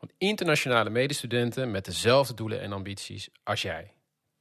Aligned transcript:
van 0.00 0.10
internationale 0.18 0.90
medestudenten 0.90 1.70
met 1.70 1.84
dezelfde 1.84 2.34
doelen 2.34 2.60
en 2.60 2.72
ambities 2.72 3.28
als 3.42 3.62
jij. 3.62 3.92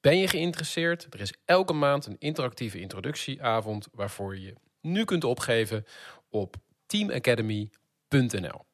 Ben 0.02 0.17
je 0.17 0.27
geïnteresseerd? 0.27 1.08
Er 1.09 1.22
is 1.22 1.34
elke 1.45 1.73
maand 1.73 2.05
een 2.05 2.16
interactieve 2.20 2.80
introductieavond 2.80 3.88
waarvoor 3.91 4.36
je 4.36 4.41
je 4.41 4.55
nu 4.81 5.03
kunt 5.05 5.23
opgeven 5.23 5.86
op 6.30 6.55
teamacademy.nl. 6.86 8.66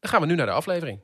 Dan 0.00 0.10
gaan 0.10 0.20
we 0.20 0.26
nu 0.26 0.34
naar 0.34 0.46
de 0.46 0.52
aflevering. 0.52 1.00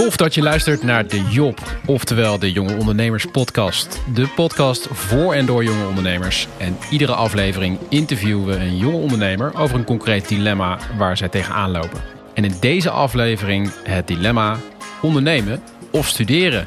Tof 0.00 0.16
dat 0.16 0.34
je 0.34 0.42
luistert 0.42 0.82
naar 0.82 1.06
de 1.06 1.24
Job, 1.24 1.58
oftewel 1.86 2.38
de 2.38 2.52
Jonge 2.52 2.76
Ondernemers 2.76 3.26
Podcast. 3.26 4.14
De 4.14 4.28
podcast 4.28 4.86
voor 4.86 5.34
en 5.34 5.46
door 5.46 5.64
jonge 5.64 5.86
ondernemers. 5.86 6.48
En 6.58 6.76
iedere 6.90 7.12
aflevering 7.12 7.78
interviewen 7.88 8.46
we 8.46 8.54
een 8.54 8.76
jonge 8.76 8.96
ondernemer 8.96 9.58
over 9.58 9.76
een 9.76 9.84
concreet 9.84 10.28
dilemma 10.28 10.78
waar 10.98 11.16
zij 11.16 11.28
tegenaan 11.28 11.70
lopen. 11.70 12.02
En 12.34 12.44
in 12.44 12.54
deze 12.60 12.90
aflevering 12.90 13.70
het 13.84 14.06
dilemma 14.06 14.56
ondernemen 15.02 15.62
of 15.92 16.06
studeren. 16.06 16.66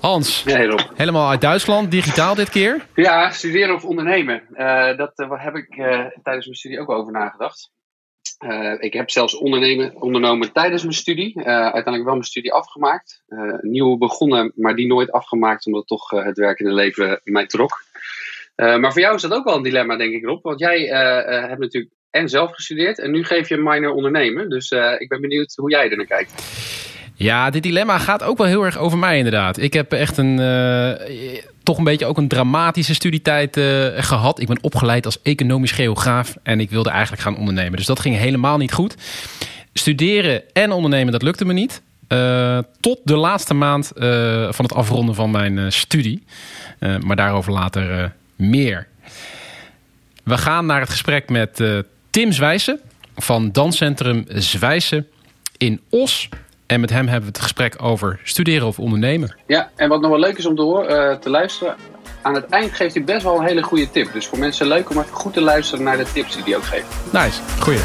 Hans, 0.00 0.44
Nee, 0.44 0.68
helemaal 0.94 1.30
uit 1.30 1.40
Duitsland, 1.40 1.90
digitaal 1.90 2.34
dit 2.34 2.50
keer. 2.50 2.86
Ja, 2.94 3.30
studeren 3.30 3.74
of 3.74 3.84
ondernemen. 3.84 4.42
Eh, 4.54 4.96
dat 4.96 5.12
eh, 5.18 5.30
heb 5.30 5.54
ik 5.54 5.68
eh, 5.68 5.86
tijdens 6.22 6.46
mijn 6.46 6.56
studie 6.56 6.80
ook 6.80 6.90
over 6.90 7.12
nagedacht. 7.12 7.70
Eh, 8.38 8.74
ik 8.78 8.92
heb 8.92 9.10
zelfs 9.10 9.34
ondernemen, 9.34 10.02
ondernomen 10.02 10.52
tijdens 10.52 10.82
mijn 10.82 10.94
studie. 10.94 11.34
Eh, 11.34 11.44
uiteindelijk 11.44 12.04
wel 12.04 12.12
mijn 12.12 12.24
studie 12.24 12.52
afgemaakt. 12.52 13.22
Eh, 13.26 13.38
een 13.38 13.70
nieuwe 13.70 13.98
begonnen, 13.98 14.52
maar 14.54 14.74
die 14.74 14.86
nooit 14.86 15.12
afgemaakt, 15.12 15.66
omdat 15.66 15.86
toch 15.86 16.12
eh, 16.12 16.24
het 16.24 16.38
werkende 16.38 16.72
leven 16.72 17.20
mij 17.24 17.46
trok. 17.46 17.84
Eh, 18.54 18.76
maar 18.76 18.92
voor 18.92 19.00
jou 19.00 19.14
is 19.14 19.22
dat 19.22 19.32
ook 19.32 19.44
wel 19.44 19.56
een 19.56 19.62
dilemma, 19.62 19.96
denk 19.96 20.14
ik, 20.14 20.24
Rob. 20.24 20.42
Want 20.42 20.60
jij 20.60 20.90
eh, 20.90 21.36
eh, 21.36 21.48
hebt 21.48 21.60
natuurlijk 21.60 21.94
en 22.10 22.28
zelf 22.28 22.54
gestudeerd 22.54 22.98
en 22.98 23.10
nu 23.10 23.24
geef 23.24 23.48
je 23.48 23.54
een 23.56 23.62
minor 23.62 23.92
ondernemen. 23.92 24.48
Dus 24.48 24.68
eh, 24.70 24.92
ik 24.98 25.08
ben 25.08 25.20
benieuwd 25.20 25.54
hoe 25.54 25.70
jij 25.70 25.90
er 25.90 25.96
naar 25.96 26.06
kijkt. 26.06 26.32
Ja, 27.14 27.50
dit 27.50 27.62
dilemma 27.62 27.98
gaat 27.98 28.22
ook 28.22 28.38
wel 28.38 28.46
heel 28.46 28.64
erg 28.64 28.78
over 28.78 28.98
mij 28.98 29.16
inderdaad. 29.16 29.58
Ik 29.58 29.72
heb 29.72 29.92
echt 29.92 30.16
een, 30.16 30.38
eh, 30.38 31.42
toch 31.66 31.78
een 31.78 31.84
beetje 31.84 32.06
ook 32.06 32.18
een 32.18 32.28
dramatische 32.28 32.94
studietijd 32.94 33.56
eh, 33.56 33.86
gehad. 33.96 34.40
Ik 34.40 34.46
ben 34.46 34.62
opgeleid 34.62 35.04
als 35.04 35.22
economisch 35.22 35.72
geograaf 35.72 36.36
en 36.42 36.60
ik 36.60 36.70
wilde 36.70 36.90
eigenlijk 36.90 37.22
gaan 37.22 37.36
ondernemen. 37.36 37.76
Dus 37.76 37.86
dat 37.86 38.00
ging 38.00 38.16
helemaal 38.16 38.58
niet 38.58 38.72
goed. 38.72 38.94
Studeren 39.72 40.42
en 40.52 40.72
ondernemen, 40.72 41.12
dat 41.12 41.22
lukte 41.22 41.44
me 41.44 41.52
niet. 41.52 41.82
Eh, 42.08 42.58
tot 42.80 43.00
de 43.04 43.16
laatste 43.16 43.54
maand 43.54 43.92
eh, 43.92 44.06
van 44.52 44.64
het 44.64 44.74
afronden 44.74 45.14
van 45.14 45.30
mijn 45.30 45.72
studie. 45.72 46.24
Maar 47.00 47.16
daarover 47.16 47.52
later 47.52 48.12
meer. 48.36 48.86
We 50.22 50.38
gaan 50.38 50.66
naar 50.66 50.80
het 50.80 50.90
gesprek 50.90 51.28
met 51.30 51.62
Tim 52.10 52.32
Zwijsen 52.32 52.80
van 53.16 53.52
Danscentrum 53.52 54.24
Zwijsen 54.28 55.06
in 55.56 55.80
Os. 55.90 56.28
En 56.66 56.80
met 56.80 56.90
hem 56.90 57.06
hebben 57.06 57.20
we 57.20 57.26
het 57.26 57.42
gesprek 57.42 57.82
over 57.82 58.20
studeren 58.22 58.66
of 58.66 58.78
ondernemen. 58.78 59.36
Ja, 59.46 59.70
en 59.76 59.88
wat 59.88 60.00
nog 60.00 60.10
wel 60.10 60.20
leuk 60.20 60.38
is 60.38 60.46
om 60.46 60.56
te, 60.56 60.62
horen, 60.62 61.10
eh, 61.10 61.16
te 61.16 61.30
luisteren. 61.30 61.76
Aan 62.22 62.34
het 62.34 62.46
eind 62.46 62.72
geeft 62.72 62.94
hij 62.94 63.04
best 63.04 63.22
wel 63.22 63.38
een 63.38 63.46
hele 63.46 63.62
goede 63.62 63.90
tip. 63.90 64.12
Dus 64.12 64.26
voor 64.26 64.38
mensen 64.38 64.66
leuk 64.66 64.90
om 64.90 64.98
even 64.98 65.12
goed 65.12 65.32
te 65.32 65.40
luisteren 65.40 65.84
naar 65.84 65.96
de 65.96 66.12
tips 66.12 66.34
die 66.34 66.44
hij 66.44 66.56
ook 66.56 66.64
geeft. 66.64 67.12
Nice, 67.12 67.40
goeie. 67.60 67.80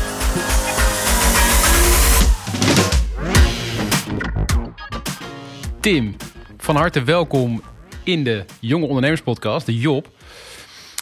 Tim, 5.80 6.16
van 6.58 6.76
harte 6.76 7.04
welkom 7.04 7.62
in 8.04 8.24
de 8.24 8.46
Jonge 8.60 8.86
Ondernemers 8.86 9.22
Podcast, 9.22 9.66
de 9.66 9.78
Job. 9.78 10.08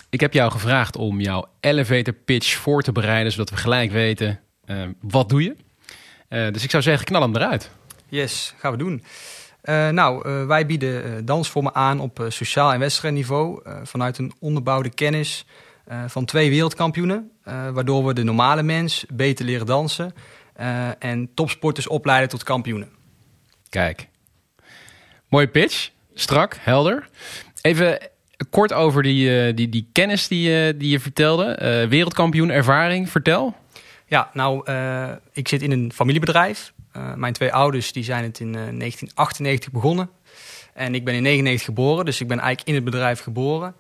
Ik 0.10 0.20
heb 0.20 0.34
jou 0.34 0.52
gevraagd 0.52 0.96
om 0.98 1.22
jouw 1.22 1.46
elevator 1.60 2.14
pitch 2.14 2.56
voor 2.56 2.82
te 2.82 2.92
bereiden, 2.92 3.32
zodat 3.32 3.50
we 3.50 3.56
gelijk 3.56 3.92
weten 3.92 4.40
eh, 4.66 4.78
wat 5.02 5.30
doe 5.30 5.44
je. 5.44 5.56
Eh, 6.30 6.52
dus 6.52 6.64
ik 6.64 6.70
zou 6.72 6.84
zeggen, 6.84 7.06
knal 7.06 7.22
hem 7.22 7.36
eruit. 7.36 7.70
Yes, 8.08 8.54
gaan 8.58 8.72
we 8.72 8.78
doen. 8.78 9.04
Eh, 9.62 9.90
nou, 9.90 10.28
eh, 10.30 10.46
wij 10.46 10.66
bieden 10.66 11.04
eh, 11.04 11.12
dansvormen 11.24 11.76
aan 11.76 12.00
op 12.00 12.26
sociaal 12.28 12.74
en 12.74 12.80
wedstrijdniveau 12.80 13.62
vanuit 13.84 14.18
een 14.18 14.34
onderbouwde 14.40 14.90
kennis 14.90 15.46
van 16.08 16.26
twee 16.26 16.50
wereldkampioenen, 16.50 17.32
waardoor 17.44 18.06
we 18.06 18.14
de 18.14 18.24
normale 18.24 18.64
mens 18.64 19.06
beter 19.14 19.46
leren 19.46 19.66
dansen 19.66 20.14
en 21.00 21.30
topsporters 21.34 21.88
opleiden 21.88 22.30
tot 22.30 22.44
kampioenen. 22.44 22.90
Kijk. 23.70 24.08
Mooie 25.30 25.48
pitch. 25.48 25.90
Strak, 26.14 26.58
helder. 26.60 27.10
Even 27.62 28.10
kort 28.50 28.74
over 28.74 29.04
die, 29.04 29.54
die, 29.54 29.70
die 29.70 29.90
kennis 29.92 30.28
die, 30.28 30.50
je- 30.50 30.76
die 30.78 30.90
je 30.90 31.00
vertelde. 31.00 31.56
Wereldkampioen 31.90 32.50
ervaring, 32.50 33.10
vertel. 33.10 33.56
Ja, 34.10 34.30
nou, 34.34 34.62
eh, 34.66 35.12
ik 35.34 35.48
zit 35.48 35.62
in 35.62 35.72
een 35.72 35.92
familiebedrijf. 35.94 36.74
Eh, 36.92 37.14
mijn 37.14 37.34
twee 37.34 37.54
ouders 37.54 37.92
die 37.92 38.04
zijn 38.04 38.24
het 38.24 38.40
in 38.40 38.48
eh, 38.48 38.62
1998 38.62 39.72
begonnen. 39.72 40.10
En 40.74 40.96
ik 40.96 41.06
ben 41.06 41.14
in 41.14 41.22
99 41.22 41.66
geboren, 41.66 42.06
dus 42.06 42.22
ik 42.22 42.28
ben 42.28 42.40
eigenlijk 42.40 42.68
in 42.68 42.76
het 42.76 42.84
bedrijf 42.84 43.20
geboren. 43.20 43.76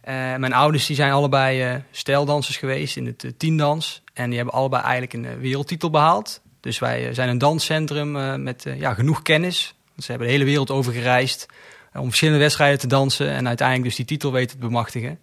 Eh, 0.00 0.14
mijn 0.14 0.52
ouders 0.52 0.86
die 0.86 0.96
zijn 0.96 1.12
allebei 1.12 1.62
eh 1.62 1.74
stijldansers 1.90 2.56
geweest 2.56 2.96
in 2.96 3.06
het 3.06 3.24
eh, 3.24 3.30
tiendans. 3.36 4.02
En 4.12 4.26
die 4.28 4.36
hebben 4.36 4.54
allebei 4.54 4.82
eigenlijk 4.82 5.12
een 5.12 5.24
eh, 5.24 5.36
wereldtitel 5.40 5.90
behaald. 5.90 6.40
Dus 6.60 6.78
wij 6.78 7.08
eh, 7.08 7.14
zijn 7.14 7.28
een 7.28 7.38
danscentrum 7.38 8.16
eh, 8.16 8.34
met 8.34 8.66
eh, 8.66 8.80
ja, 8.80 8.94
genoeg 8.94 9.22
kennis. 9.22 9.74
Ze 9.98 10.10
hebben 10.10 10.26
de 10.26 10.32
hele 10.32 10.44
wereld 10.44 10.70
over 10.70 10.92
gereisd 10.92 11.46
eh, 11.92 12.00
om 12.00 12.06
verschillende 12.06 12.40
wedstrijden 12.40 12.78
te 12.78 12.86
dansen. 12.86 13.28
En 13.30 13.46
uiteindelijk 13.46 13.86
dus 13.88 13.96
die 13.96 14.06
titel 14.06 14.32
weten 14.32 14.58
te 14.58 14.66
bemachtigen. 14.66 15.18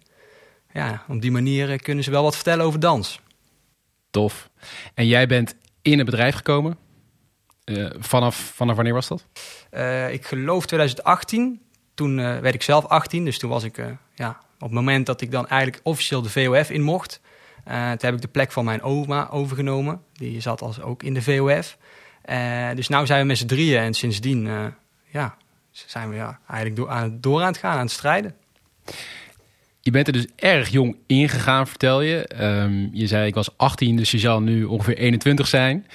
Ja, 0.72 1.02
op 1.08 1.20
die 1.20 1.30
manier 1.30 1.70
eh, 1.70 1.78
kunnen 1.78 2.04
ze 2.04 2.10
wel 2.10 2.22
wat 2.22 2.34
vertellen 2.34 2.64
over 2.64 2.80
dans. 2.80 3.20
Tof. 4.12 4.50
En 4.94 5.06
jij 5.06 5.26
bent 5.26 5.56
in 5.82 5.96
het 5.98 6.06
bedrijf 6.06 6.34
gekomen. 6.34 6.76
Eh, 7.64 7.90
vanaf, 7.98 8.36
vanaf 8.36 8.74
wanneer 8.76 8.94
was 8.94 9.08
dat? 9.08 9.26
Eh, 9.70 10.12
ik 10.12 10.26
geloof 10.26 10.66
2018. 10.66 11.60
Toen 11.94 12.18
eh, 12.18 12.38
werd 12.38 12.54
ik 12.54 12.62
zelf 12.62 12.86
18. 12.86 13.24
Dus 13.24 13.38
toen 13.38 13.50
was 13.50 13.64
ik, 13.64 13.76
ja, 14.14 14.28
op 14.54 14.60
het 14.60 14.70
moment 14.70 15.06
dat 15.06 15.20
ik 15.20 15.30
dan 15.30 15.48
eigenlijk 15.48 15.80
officieel 15.84 16.22
de 16.22 16.30
VOF 16.30 16.70
in 16.70 16.82
mocht. 16.82 17.20
toen 17.64 17.98
heb 17.98 18.14
ik 18.14 18.20
de 18.20 18.28
plek 18.28 18.52
van 18.52 18.64
mijn 18.64 18.82
oma 18.82 19.28
overgenomen. 19.30 20.02
Die 20.12 20.40
zat 20.40 20.62
als 20.62 20.80
ook 20.80 21.02
in 21.02 21.14
de 21.14 21.22
VOF. 21.22 21.76
Dus 22.74 22.88
nu 22.88 23.06
zijn 23.06 23.20
we 23.20 23.26
met 23.26 23.38
z'n 23.38 23.46
drieën. 23.46 23.80
En 23.80 23.94
sindsdien, 23.94 24.48
ja, 25.10 25.36
zijn 25.70 26.08
we 26.08 26.14
ja, 26.14 26.38
eigenlijk 26.46 26.80
door 26.80 26.88
aan, 26.88 27.18
door 27.20 27.40
aan 27.40 27.46
het 27.46 27.56
gaan, 27.56 27.72
aan 27.72 27.78
het 27.78 27.90
strijden. 27.90 28.34
Je 29.84 29.90
bent 29.90 30.06
er 30.06 30.12
dus 30.12 30.26
erg 30.36 30.68
jong 30.68 30.96
ingegaan, 31.06 31.66
vertel 31.68 32.00
je. 32.00 32.26
Ehm, 32.26 32.88
je 32.92 33.06
zei 33.06 33.26
ik 33.26 33.34
was 33.34 33.56
18, 33.56 33.96
dus 33.96 34.10
je 34.10 34.18
zal 34.18 34.40
nu 34.40 34.64
ongeveer 34.64 34.96
21 34.96 35.46
zijn. 35.46 35.86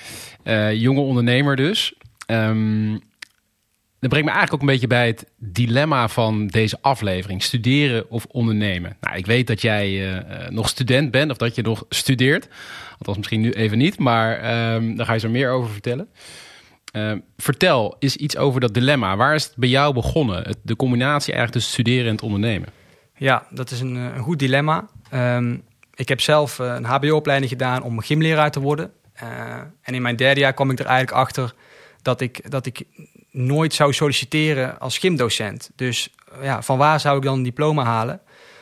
Eh, 0.44 0.74
jonge 0.74 1.00
ondernemer 1.00 1.56
dus. 1.56 1.94
Ehm, 2.26 2.92
dat 4.00 4.10
brengt 4.10 4.28
me 4.28 4.34
eigenlijk 4.34 4.54
ook 4.54 4.62
een 4.62 4.74
beetje 4.74 4.88
bij 4.88 5.08
het 5.08 5.26
dilemma 5.38 6.08
van 6.08 6.48
deze 6.48 6.78
aflevering. 6.82 7.44
Studeren 7.44 8.10
of 8.10 8.26
ondernemen. 8.26 8.98
Nou, 9.02 9.18
ik 9.18 9.26
weet 9.26 9.48
dat 9.48 9.62
jij 9.62 9.86
eh, 9.86 10.18
eh, 10.18 10.52
nog 10.52 10.70
student 10.70 11.12
bent 11.12 11.32
of 11.32 11.38
dat 11.38 11.56
je 11.56 11.62
nog 11.62 11.86
studeert. 11.90 12.48
Althans 12.98 13.18
misschien 13.18 13.42
nu 13.42 13.52
even 13.52 13.78
niet, 13.78 14.00
maar 14.00 14.40
ehm, 14.40 14.96
daar 14.96 15.06
ga 15.06 15.14
je 15.14 15.20
zo 15.20 15.30
meer 15.30 15.52
over 15.52 15.72
vertellen. 15.72 16.08
Vertel 17.38 17.96
eens 18.00 18.16
iets 18.16 18.38
over 18.38 18.60
dat 18.60 18.74
dilemma. 18.74 19.16
Waar 19.16 19.36
is 19.36 19.44
het 19.44 19.54
bij 19.56 19.70
jou 19.70 19.94
begonnen? 19.94 20.44
Het, 20.44 20.58
de 20.64 20.76
combinatie 20.76 21.34
eigenlijk 21.34 21.52
tussen 21.52 21.74
studeren 21.74 22.06
en 22.06 22.12
het 22.12 22.24
ondernemen. 22.24 22.70
Ja, 23.18 23.46
dat 23.50 23.72
is 23.72 23.80
een, 23.80 23.96
eh, 23.96 24.16
een 24.16 24.24
goed 24.24 24.40
dilemma. 24.40 24.86
Ehm, 25.10 25.58
ik 25.96 26.10
heb 26.10 26.22
zelf 26.22 26.60
eh, 26.60 26.74
een 26.76 26.86
HBO-opleiding 26.86 27.52
gedaan 27.52 27.84
om 27.84 28.02
gymleraar 28.02 28.52
te 28.52 28.60
worden. 28.60 28.92
Eh, 29.14 29.30
en 29.82 29.94
in 29.94 30.02
mijn 30.02 30.16
derde 30.16 30.40
jaar 30.40 30.54
kwam 30.54 30.70
ik 30.70 30.80
er 30.80 30.86
eigenlijk 30.86 31.18
achter 31.18 31.54
dat 32.02 32.22
ik, 32.22 32.52
dat 32.52 32.66
ik 32.66 32.84
nooit 33.32 33.74
zou 33.74 33.94
solliciteren 33.94 34.80
als 34.80 34.98
gymdocent. 34.98 35.70
Dus 35.76 36.10
ja, 36.42 36.62
van 36.62 36.78
waar 36.78 37.00
zou 37.00 37.18
ik 37.18 37.24
dan 37.24 37.38
een 37.38 37.44
diploma 37.44 37.84
halen? 37.84 38.22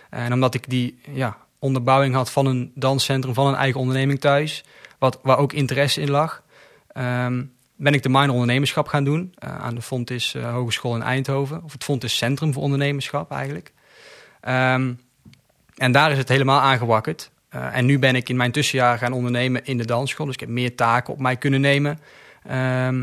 En 0.10 0.34
omdat 0.34 0.54
ik 0.54 0.70
die 0.70 1.00
ja, 1.12 1.38
onderbouwing 1.60 2.16
had 2.16 2.32
van 2.32 2.46
een 2.46 2.72
danscentrum, 2.76 3.34
van 3.34 3.48
een 3.48 3.56
eigen 3.56 3.80
onderneming 3.80 4.20
thuis, 4.20 4.64
wat, 5.00 5.20
waar 5.24 5.38
ook 5.38 5.54
interesse 5.54 6.02
in 6.02 6.10
lag, 6.10 6.44
ehm, 6.88 7.44
ben 7.76 7.94
ik 7.94 8.04
de 8.04 8.10
minor 8.10 8.34
ondernemerschap 8.34 8.88
gaan 8.88 9.04
doen 9.04 9.34
aan 9.40 9.76
de 9.76 9.82
Fontis 9.82 10.34
Hogeschool 10.34 10.96
in 10.96 11.02
Eindhoven. 11.02 11.64
Of 11.64 11.72
het 11.72 11.84
Fontis 11.84 12.18
Centrum 12.18 12.54
voor 12.54 12.64
Ondernemerschap 12.64 13.32
eigenlijk. 13.32 13.74
Ehm, 14.46 14.94
en 15.76 15.92
daar 15.92 16.12
is 16.12 16.18
het 16.18 16.30
helemaal 16.30 16.60
aangewakkerd. 16.60 17.32
Eh, 17.50 17.78
en 17.78 17.86
nu 17.86 18.00
ben 18.00 18.16
ik 18.16 18.30
in 18.30 18.36
mijn 18.36 18.52
tussenjaar 18.52 18.98
gaan 18.98 19.14
ondernemen 19.14 19.66
in 19.66 19.78
de 19.78 19.86
dansschool. 19.86 20.26
Dus 20.26 20.36
ik 20.36 20.40
heb 20.40 20.50
meer 20.50 20.76
taken 20.76 21.14
op 21.14 21.20
mij 21.20 21.36
kunnen 21.36 21.62
nemen. 21.62 22.00
Ehm, 22.44 22.98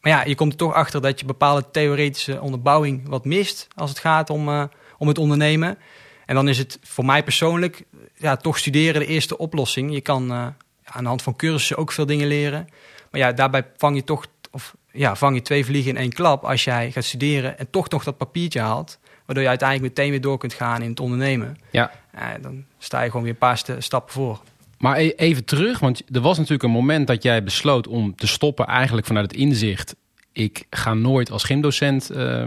maar 0.00 0.12
ja, 0.12 0.24
je 0.24 0.34
komt 0.34 0.52
er 0.52 0.58
toch 0.58 0.74
achter 0.74 1.00
dat 1.00 1.20
je 1.20 1.26
bepaalde 1.26 1.70
theoretische 1.70 2.40
onderbouwing 2.40 3.08
wat 3.08 3.24
mist 3.24 3.68
als 3.74 3.90
het 3.90 3.98
gaat 3.98 4.30
om, 4.30 4.48
uh, 4.48 4.64
om 4.98 5.08
het 5.08 5.18
ondernemen. 5.18 5.78
En 6.26 6.34
dan 6.34 6.48
is 6.48 6.58
het 6.58 6.78
voor 6.82 7.04
mij 7.04 7.22
persoonlijk 7.22 7.84
ja, 8.16 8.36
toch 8.36 8.58
studeren 8.58 9.00
de 9.00 9.06
eerste 9.06 9.38
oplossing. 9.38 9.92
Je 9.92 10.00
kan 10.00 10.30
uh, 10.30 10.46
aan 10.84 11.02
de 11.02 11.08
hand 11.08 11.22
van 11.22 11.36
cursussen 11.36 11.76
ook 11.76 11.92
veel 11.92 12.06
dingen 12.06 12.26
leren. 12.26 12.68
Maar 13.10 13.20
ja, 13.20 13.32
daarbij 13.32 13.66
vang 13.76 13.96
je 13.96 14.04
toch, 14.04 14.26
of 14.50 14.74
ja, 14.92 15.16
vang 15.16 15.34
je 15.34 15.42
twee 15.42 15.64
vliegen 15.64 15.90
in 15.90 15.96
één 15.96 16.12
klap 16.12 16.44
als 16.44 16.64
jij 16.64 16.92
gaat 16.92 17.04
studeren 17.04 17.58
en 17.58 17.70
toch 17.70 17.88
nog 17.88 18.04
dat 18.04 18.16
papiertje 18.16 18.60
haalt. 18.60 18.98
Waardoor 19.32 19.52
je 19.52 19.58
uiteindelijk 19.58 19.96
meteen 19.96 20.10
weer 20.10 20.20
door 20.20 20.38
kunt 20.38 20.54
gaan 20.54 20.82
in 20.82 20.90
het 20.90 21.00
ondernemen. 21.00 21.56
Ja. 21.70 21.90
Uh, 22.14 22.28
dan 22.40 22.64
sta 22.78 23.00
je 23.00 23.06
gewoon 23.06 23.22
weer 23.22 23.32
een 23.32 23.38
paar 23.38 23.62
stappen 23.78 24.12
voor. 24.12 24.40
Maar 24.78 24.98
e-, 24.98 25.12
even 25.16 25.44
terug, 25.44 25.78
want 25.78 26.02
er 26.12 26.20
was 26.20 26.36
natuurlijk 26.36 26.62
een 26.62 26.70
moment 26.70 27.06
dat 27.06 27.22
jij 27.22 27.42
besloot 27.42 27.86
om 27.86 28.14
te 28.16 28.26
stoppen, 28.26 28.66
eigenlijk 28.66 29.06
vanuit 29.06 29.30
het 29.30 29.40
inzicht: 29.40 29.96
ik 30.32 30.66
ga 30.70 30.94
nooit 30.94 31.30
als 31.30 31.44
gymdocent 31.44 32.10
uh, 32.10 32.46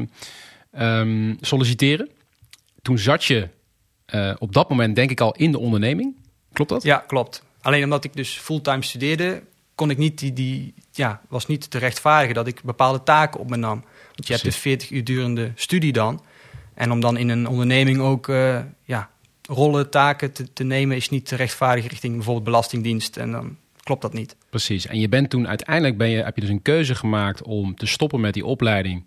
um, 0.80 1.38
solliciteren. 1.42 2.10
Toen 2.82 2.98
zat 2.98 3.26
je 3.26 3.50
uh, 4.16 4.34
op 4.38 4.54
dat 4.54 4.70
moment, 4.70 4.96
denk 4.96 5.12
ik, 5.12 5.22
al 5.22 5.36
in 5.36 5.52
de 5.52 5.60
onderneming. 5.60 6.16
Klopt 6.54 6.70
dat? 6.70 6.84
Ja, 6.84 7.04
klopt. 7.08 7.44
Alleen 7.62 7.84
omdat 7.84 8.04
ik 8.04 8.16
dus 8.16 8.38
fulltime 8.38 8.84
studeerde, 8.84 9.44
kon 9.76 9.90
ik 9.90 9.98
niet 9.98 10.20
die, 10.20 10.34
die 10.34 10.74
ja, 10.92 11.22
was 11.30 11.46
niet 11.46 11.70
te 11.70 11.78
rechtvaardigen 11.78 12.36
dat 12.36 12.48
ik 12.48 12.64
bepaalde 12.64 13.04
taken 13.04 13.40
op 13.40 13.50
me 13.50 13.56
nam. 13.56 13.84
Want 14.16 14.28
je 14.28 14.34
hebt 14.34 14.46
een 14.46 14.52
40 14.52 14.90
uur 14.90 15.04
durende 15.04 15.52
studie 15.56 15.94
dan. 15.94 16.22
En 16.76 16.92
om 16.92 17.00
dan 17.00 17.18
in 17.18 17.30
een 17.30 17.48
onderneming 17.48 18.00
ook 18.00 18.28
uh, 18.28 18.60
ja, 18.84 19.10
rollen, 19.42 19.90
taken 19.90 20.54
te, 20.54 20.64
nemen, 20.64 20.96
is 20.96 21.10
niet 21.10 21.26
te 21.26 21.36
rechtvaardigen 21.36 21.90
richting 21.90 22.14
bijvoorbeeld 22.14 22.46
Belastingdienst. 22.46 23.18
En 23.18 23.32
dan 23.32 23.58
klopt 23.84 24.02
dat 24.02 24.14
niet. 24.14 24.36
Precies. 24.50 24.88
En 24.88 25.00
je 25.00 25.10
bent 25.10 25.30
toen 25.30 25.48
uiteindelijk 25.48 25.98
ben 25.98 26.10
je, 26.10 26.24
heb 26.24 26.36
je 26.36 26.42
dus 26.42 26.50
een 26.50 26.62
keuze 26.62 26.96
gemaakt 26.96 27.44
om 27.44 27.76
te 27.76 27.86
stoppen 27.86 28.22
met 28.22 28.34
die 28.34 28.46
opleiding. 28.46 29.06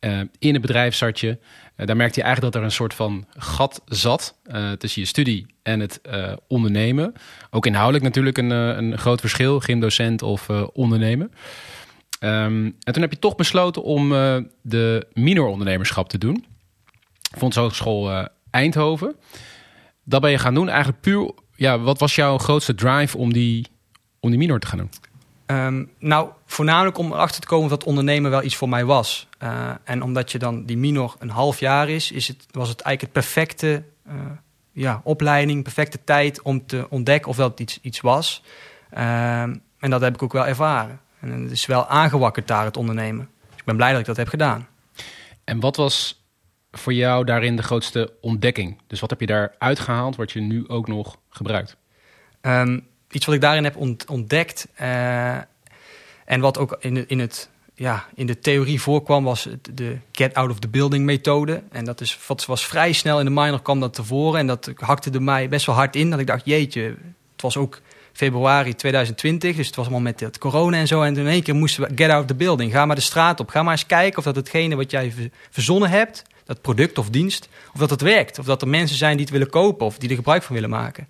Uh, 0.00 0.20
in 0.38 0.52
het 0.52 0.62
bedrijf 0.62 0.94
zat 0.94 1.20
je. 1.20 1.38
Uh, 1.76 1.86
daar 1.86 1.96
merkte 1.96 2.18
je 2.18 2.24
eigenlijk 2.24 2.54
dat 2.54 2.62
er 2.62 2.68
een 2.68 2.74
soort 2.74 2.94
van 2.94 3.26
gat 3.36 3.82
zat 3.86 4.38
tussen 4.78 5.00
je 5.00 5.06
studie 5.06 5.46
en 5.62 5.80
het 5.80 6.00
ondernemen. 6.48 7.12
Ook 7.50 7.66
inhoudelijk 7.66 8.04
natuurlijk 8.04 8.38
een, 8.38 8.50
een 8.50 8.98
groot 8.98 9.20
verschil, 9.20 9.60
gymdocent 9.60 10.22
of 10.22 10.48
ondernemen. 10.72 11.32
Um, 12.20 12.64
en 12.64 12.92
toen 12.92 13.02
heb 13.02 13.12
je 13.12 13.18
toch 13.18 13.34
besloten 13.34 13.82
om 13.82 14.08
de 14.62 15.06
minorondernemerschap 15.12 16.08
te 16.08 16.18
doen. 16.18 16.44
Vond 17.36 17.54
Hogeschool 17.54 18.28
Eindhoven. 18.50 19.16
Dat 20.04 20.20
ben 20.20 20.30
je 20.30 20.38
gaan 20.38 20.54
doen 20.54 20.68
eigenlijk 20.68 21.00
puur... 21.00 21.30
Ja, 21.56 21.78
wat 21.78 21.98
was 21.98 22.14
jouw 22.14 22.38
grootste 22.38 22.74
drive 22.74 23.18
om 23.18 23.32
die, 23.32 23.66
om 24.20 24.30
die 24.30 24.38
minor 24.38 24.60
te 24.60 24.66
gaan 24.66 24.78
doen? 24.78 24.90
Um, 25.46 25.90
nou, 25.98 26.30
voornamelijk 26.46 26.98
om 26.98 27.12
erachter 27.12 27.40
te 27.40 27.46
komen 27.46 27.68
dat 27.68 27.84
ondernemen 27.84 28.30
wel 28.30 28.42
iets 28.42 28.56
voor 28.56 28.68
mij 28.68 28.84
was. 28.84 29.28
Uh, 29.42 29.70
en 29.84 30.02
omdat 30.02 30.32
je 30.32 30.38
dan 30.38 30.64
die 30.64 30.76
minor 30.76 31.14
een 31.18 31.30
half 31.30 31.60
jaar 31.60 31.88
is, 31.88 32.10
is 32.10 32.28
het, 32.28 32.46
was 32.50 32.68
het 32.68 32.80
eigenlijk 32.80 33.00
het 33.00 33.24
perfecte 33.24 33.82
uh, 34.08 34.14
ja, 34.72 35.00
opleiding, 35.04 35.62
perfecte 35.62 35.98
tijd 36.04 36.42
om 36.42 36.66
te 36.66 36.86
ontdekken 36.90 37.30
of 37.30 37.36
dat 37.36 37.60
iets, 37.60 37.78
iets 37.82 38.00
was. 38.00 38.42
Uh, 38.94 39.42
en 39.78 39.90
dat 39.90 40.00
heb 40.00 40.14
ik 40.14 40.22
ook 40.22 40.32
wel 40.32 40.46
ervaren. 40.46 41.00
En 41.20 41.42
het 41.42 41.50
is 41.50 41.66
wel 41.66 41.86
aangewakkerd 41.86 42.48
daar, 42.48 42.64
het 42.64 42.76
ondernemen. 42.76 43.28
Dus 43.50 43.58
ik 43.58 43.64
ben 43.64 43.76
blij 43.76 43.90
dat 43.90 44.00
ik 44.00 44.06
dat 44.06 44.16
heb 44.16 44.28
gedaan. 44.28 44.68
En 45.44 45.60
wat 45.60 45.76
was 45.76 46.23
voor 46.78 46.92
jou 46.92 47.24
daarin 47.24 47.56
de 47.56 47.62
grootste 47.62 48.12
ontdekking? 48.20 48.78
Dus 48.86 49.00
wat 49.00 49.10
heb 49.10 49.20
je 49.20 49.26
daar 49.26 49.54
uitgehaald 49.58 50.16
wat 50.16 50.32
je 50.32 50.40
nu 50.40 50.68
ook 50.68 50.88
nog 50.88 51.16
gebruikt? 51.28 51.76
Um, 52.42 52.86
iets 53.10 53.26
wat 53.26 53.34
ik 53.34 53.40
daarin 53.40 53.64
heb 53.64 53.76
ontdekt 54.08 54.68
uh, 54.80 55.36
en 56.24 56.40
wat 56.40 56.58
ook 56.58 56.76
in, 56.80 57.08
in, 57.08 57.18
het, 57.18 57.50
ja, 57.74 58.04
in 58.14 58.26
de 58.26 58.38
theorie 58.38 58.80
voorkwam, 58.80 59.24
was 59.24 59.48
de 59.74 59.98
get 60.12 60.34
out 60.34 60.50
of 60.50 60.58
the 60.58 60.68
building 60.68 61.04
methode. 61.04 61.62
En 61.70 61.84
dat 61.84 62.00
is, 62.00 62.18
wat 62.26 62.46
was 62.46 62.66
vrij 62.66 62.92
snel 62.92 63.18
in 63.18 63.24
de 63.24 63.30
minor 63.30 63.62
kwam 63.62 63.80
dat 63.80 63.94
tevoren 63.94 64.40
en 64.40 64.46
dat 64.46 64.70
hakte 64.76 65.10
er 65.10 65.22
mij 65.22 65.48
best 65.48 65.66
wel 65.66 65.74
hard 65.74 65.96
in. 65.96 66.10
Dat 66.10 66.18
ik 66.18 66.26
dacht, 66.26 66.44
jeetje, 66.44 66.82
het 67.32 67.42
was 67.42 67.56
ook 67.56 67.80
februari 68.12 68.74
2020, 68.74 69.56
dus 69.56 69.66
het 69.66 69.76
was 69.76 69.84
allemaal 69.84 70.04
met 70.04 70.20
het 70.20 70.38
corona 70.38 70.76
en 70.76 70.86
zo. 70.86 71.02
En 71.02 71.16
in 71.16 71.26
één 71.26 71.42
keer 71.42 71.54
moesten 71.54 71.82
we 71.82 71.92
get 71.94 72.10
out 72.10 72.20
of 72.20 72.26
the 72.26 72.34
building. 72.34 72.72
Ga 72.72 72.86
maar 72.86 72.96
de 72.96 73.02
straat 73.02 73.40
op. 73.40 73.48
Ga 73.48 73.62
maar 73.62 73.72
eens 73.72 73.86
kijken 73.86 74.18
of 74.18 74.24
dat 74.24 74.36
hetgene 74.36 74.76
wat 74.76 74.90
jij 74.90 75.12
verzonnen 75.50 75.90
hebt, 75.90 76.22
dat 76.44 76.60
product 76.60 76.98
of 76.98 77.10
dienst, 77.10 77.48
of 77.72 77.80
dat 77.80 77.90
het 77.90 78.00
werkt. 78.00 78.38
Of 78.38 78.44
dat 78.44 78.62
er 78.62 78.68
mensen 78.68 78.96
zijn 78.96 79.12
die 79.16 79.24
het 79.24 79.32
willen 79.32 79.50
kopen 79.50 79.86
of 79.86 79.98
die 79.98 80.08
er 80.08 80.16
gebruik 80.16 80.42
van 80.42 80.54
willen 80.54 80.70
maken. 80.70 81.08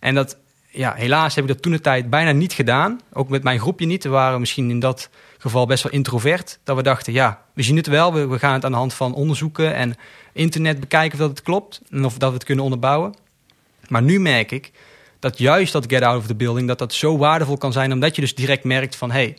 En 0.00 0.14
dat, 0.14 0.36
ja, 0.68 0.94
helaas 0.94 1.34
heb 1.34 1.44
ik 1.44 1.50
dat 1.50 1.62
toen 1.62 1.72
de 1.72 1.80
tijd 1.80 2.10
bijna 2.10 2.32
niet 2.32 2.52
gedaan. 2.52 3.00
Ook 3.12 3.28
met 3.28 3.42
mijn 3.42 3.60
groepje 3.60 3.86
niet. 3.86 4.04
We 4.04 4.08
waren 4.08 4.40
misschien 4.40 4.70
in 4.70 4.80
dat 4.80 5.10
geval 5.38 5.66
best 5.66 5.82
wel 5.82 5.92
introvert. 5.92 6.58
Dat 6.64 6.76
we 6.76 6.82
dachten, 6.82 7.12
ja, 7.12 7.42
we 7.52 7.62
zien 7.62 7.76
het 7.76 7.86
wel. 7.86 8.12
We, 8.12 8.26
we 8.26 8.38
gaan 8.38 8.52
het 8.52 8.64
aan 8.64 8.70
de 8.70 8.76
hand 8.76 8.94
van 8.94 9.14
onderzoeken 9.14 9.74
en 9.74 9.94
internet 10.32 10.80
bekijken 10.80 11.12
of 11.12 11.18
dat 11.18 11.30
het 11.30 11.42
klopt. 11.42 11.80
En 11.90 12.04
of 12.04 12.18
dat 12.18 12.28
we 12.28 12.34
het 12.34 12.44
kunnen 12.44 12.64
onderbouwen. 12.64 13.14
Maar 13.88 14.02
nu 14.02 14.20
merk 14.20 14.50
ik 14.50 14.70
dat 15.18 15.38
juist 15.38 15.72
dat 15.72 15.84
get 15.88 16.02
out 16.02 16.18
of 16.18 16.26
the 16.26 16.34
building... 16.34 16.68
dat 16.68 16.78
dat 16.78 16.94
zo 16.94 17.18
waardevol 17.18 17.56
kan 17.56 17.72
zijn. 17.72 17.92
Omdat 17.92 18.14
je 18.14 18.20
dus 18.20 18.34
direct 18.34 18.64
merkt 18.64 18.96
van... 18.96 19.10
hé, 19.10 19.34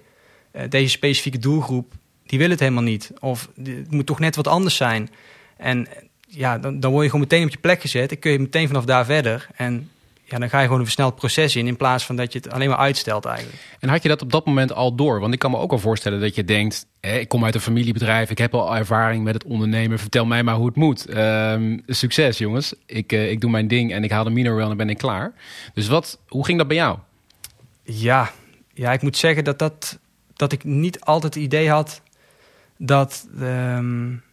hey, 0.52 0.68
deze 0.68 0.90
specifieke 0.90 1.40
doelgroep, 1.40 1.94
die 2.26 2.40
wil 2.40 2.50
het 2.50 2.60
helemaal 2.60 2.84
niet. 2.84 3.12
Of 3.20 3.50
het 3.64 3.92
moet 3.92 4.06
toch 4.06 4.20
net 4.20 4.36
wat 4.36 4.48
anders 4.48 4.76
zijn. 4.76 5.10
En 5.58 5.88
ja, 6.28 6.58
dan, 6.58 6.80
dan 6.80 6.92
word 6.92 7.04
je 7.04 7.10
gewoon 7.10 7.28
meteen 7.30 7.46
op 7.46 7.52
je 7.52 7.58
plek 7.58 7.82
gezet. 7.82 8.10
Dan 8.10 8.20
kun 8.20 8.32
je 8.32 8.40
meteen 8.40 8.68
vanaf 8.68 8.86
daar 8.86 9.06
verder. 9.06 9.48
En 9.56 9.90
ja, 10.34 10.40
dan 10.40 10.50
ga 10.50 10.58
je 10.58 10.64
gewoon 10.64 10.80
een 10.80 10.86
versneld 10.86 11.16
proces 11.16 11.56
in, 11.56 11.68
in 11.68 11.76
plaats 11.76 12.06
van 12.06 12.16
dat 12.16 12.34
je 12.34 12.40
het 12.40 12.52
alleen 12.52 12.70
maar 12.70 12.78
uitstelt 12.78 13.26
eigenlijk. 13.26 13.58
En 13.80 13.90
had 13.90 14.04
je 14.04 14.10
dat 14.10 14.22
op 14.22 14.32
dat 14.32 14.46
moment 14.46 14.74
al 14.74 14.96
door? 14.96 15.20
Want 15.20 15.34
ik 15.34 15.40
kan 15.40 15.52
me 15.52 15.58
ook 15.58 15.72
al 15.72 15.80
voorstellen 15.80 16.20
dat 16.20 16.36
je 16.36 16.44
denkt, 16.44 16.86
ik 17.00 17.28
kom 17.28 17.46
uit 17.46 17.56
een 17.56 17.62
familiebedrijf, 17.62 18.30
ik 18.30 18.38
heb 18.38 18.54
al 18.54 18.76
ervaring 18.76 19.24
met 19.24 19.34
het 19.34 19.44
ondernemen, 19.44 20.00
vertel 20.00 20.26
mij 20.26 20.44
maar 20.44 20.56
hoe 20.56 20.66
het 20.66 20.76
moet. 20.76 21.18
Um, 21.18 21.82
succes 21.88 22.38
jongens, 22.38 22.74
ik, 22.86 23.12
uh, 23.12 23.32
ik 23.32 23.42
doe 23.42 23.52
mijn 23.52 23.68
ding 23.68 23.94
en 23.94 24.04
ik 24.04 24.12
haal 24.12 24.24
de 24.24 24.30
minor 24.30 24.56
wel 24.56 24.72
en 24.72 24.78
ben 24.78 24.90
ik 24.90 24.98
klaar. 24.98 25.34
Dus 25.74 25.88
wat, 25.88 26.20
hoe 26.28 26.46
ging 26.46 26.58
dat 26.58 26.68
bij 26.68 26.78
jou? 26.78 26.98
Ja, 27.84 28.32
ja 28.74 28.92
ik 28.92 29.02
moet 29.02 29.18
zeggen 29.18 29.44
dat, 29.44 29.60
dat, 29.60 30.00
dat 30.34 30.52
ik 30.52 30.64
niet 30.64 31.02
altijd 31.02 31.34
het 31.34 31.44
idee 31.44 31.70
had 31.70 32.02
dat... 32.86 33.28
Um, 33.42 34.24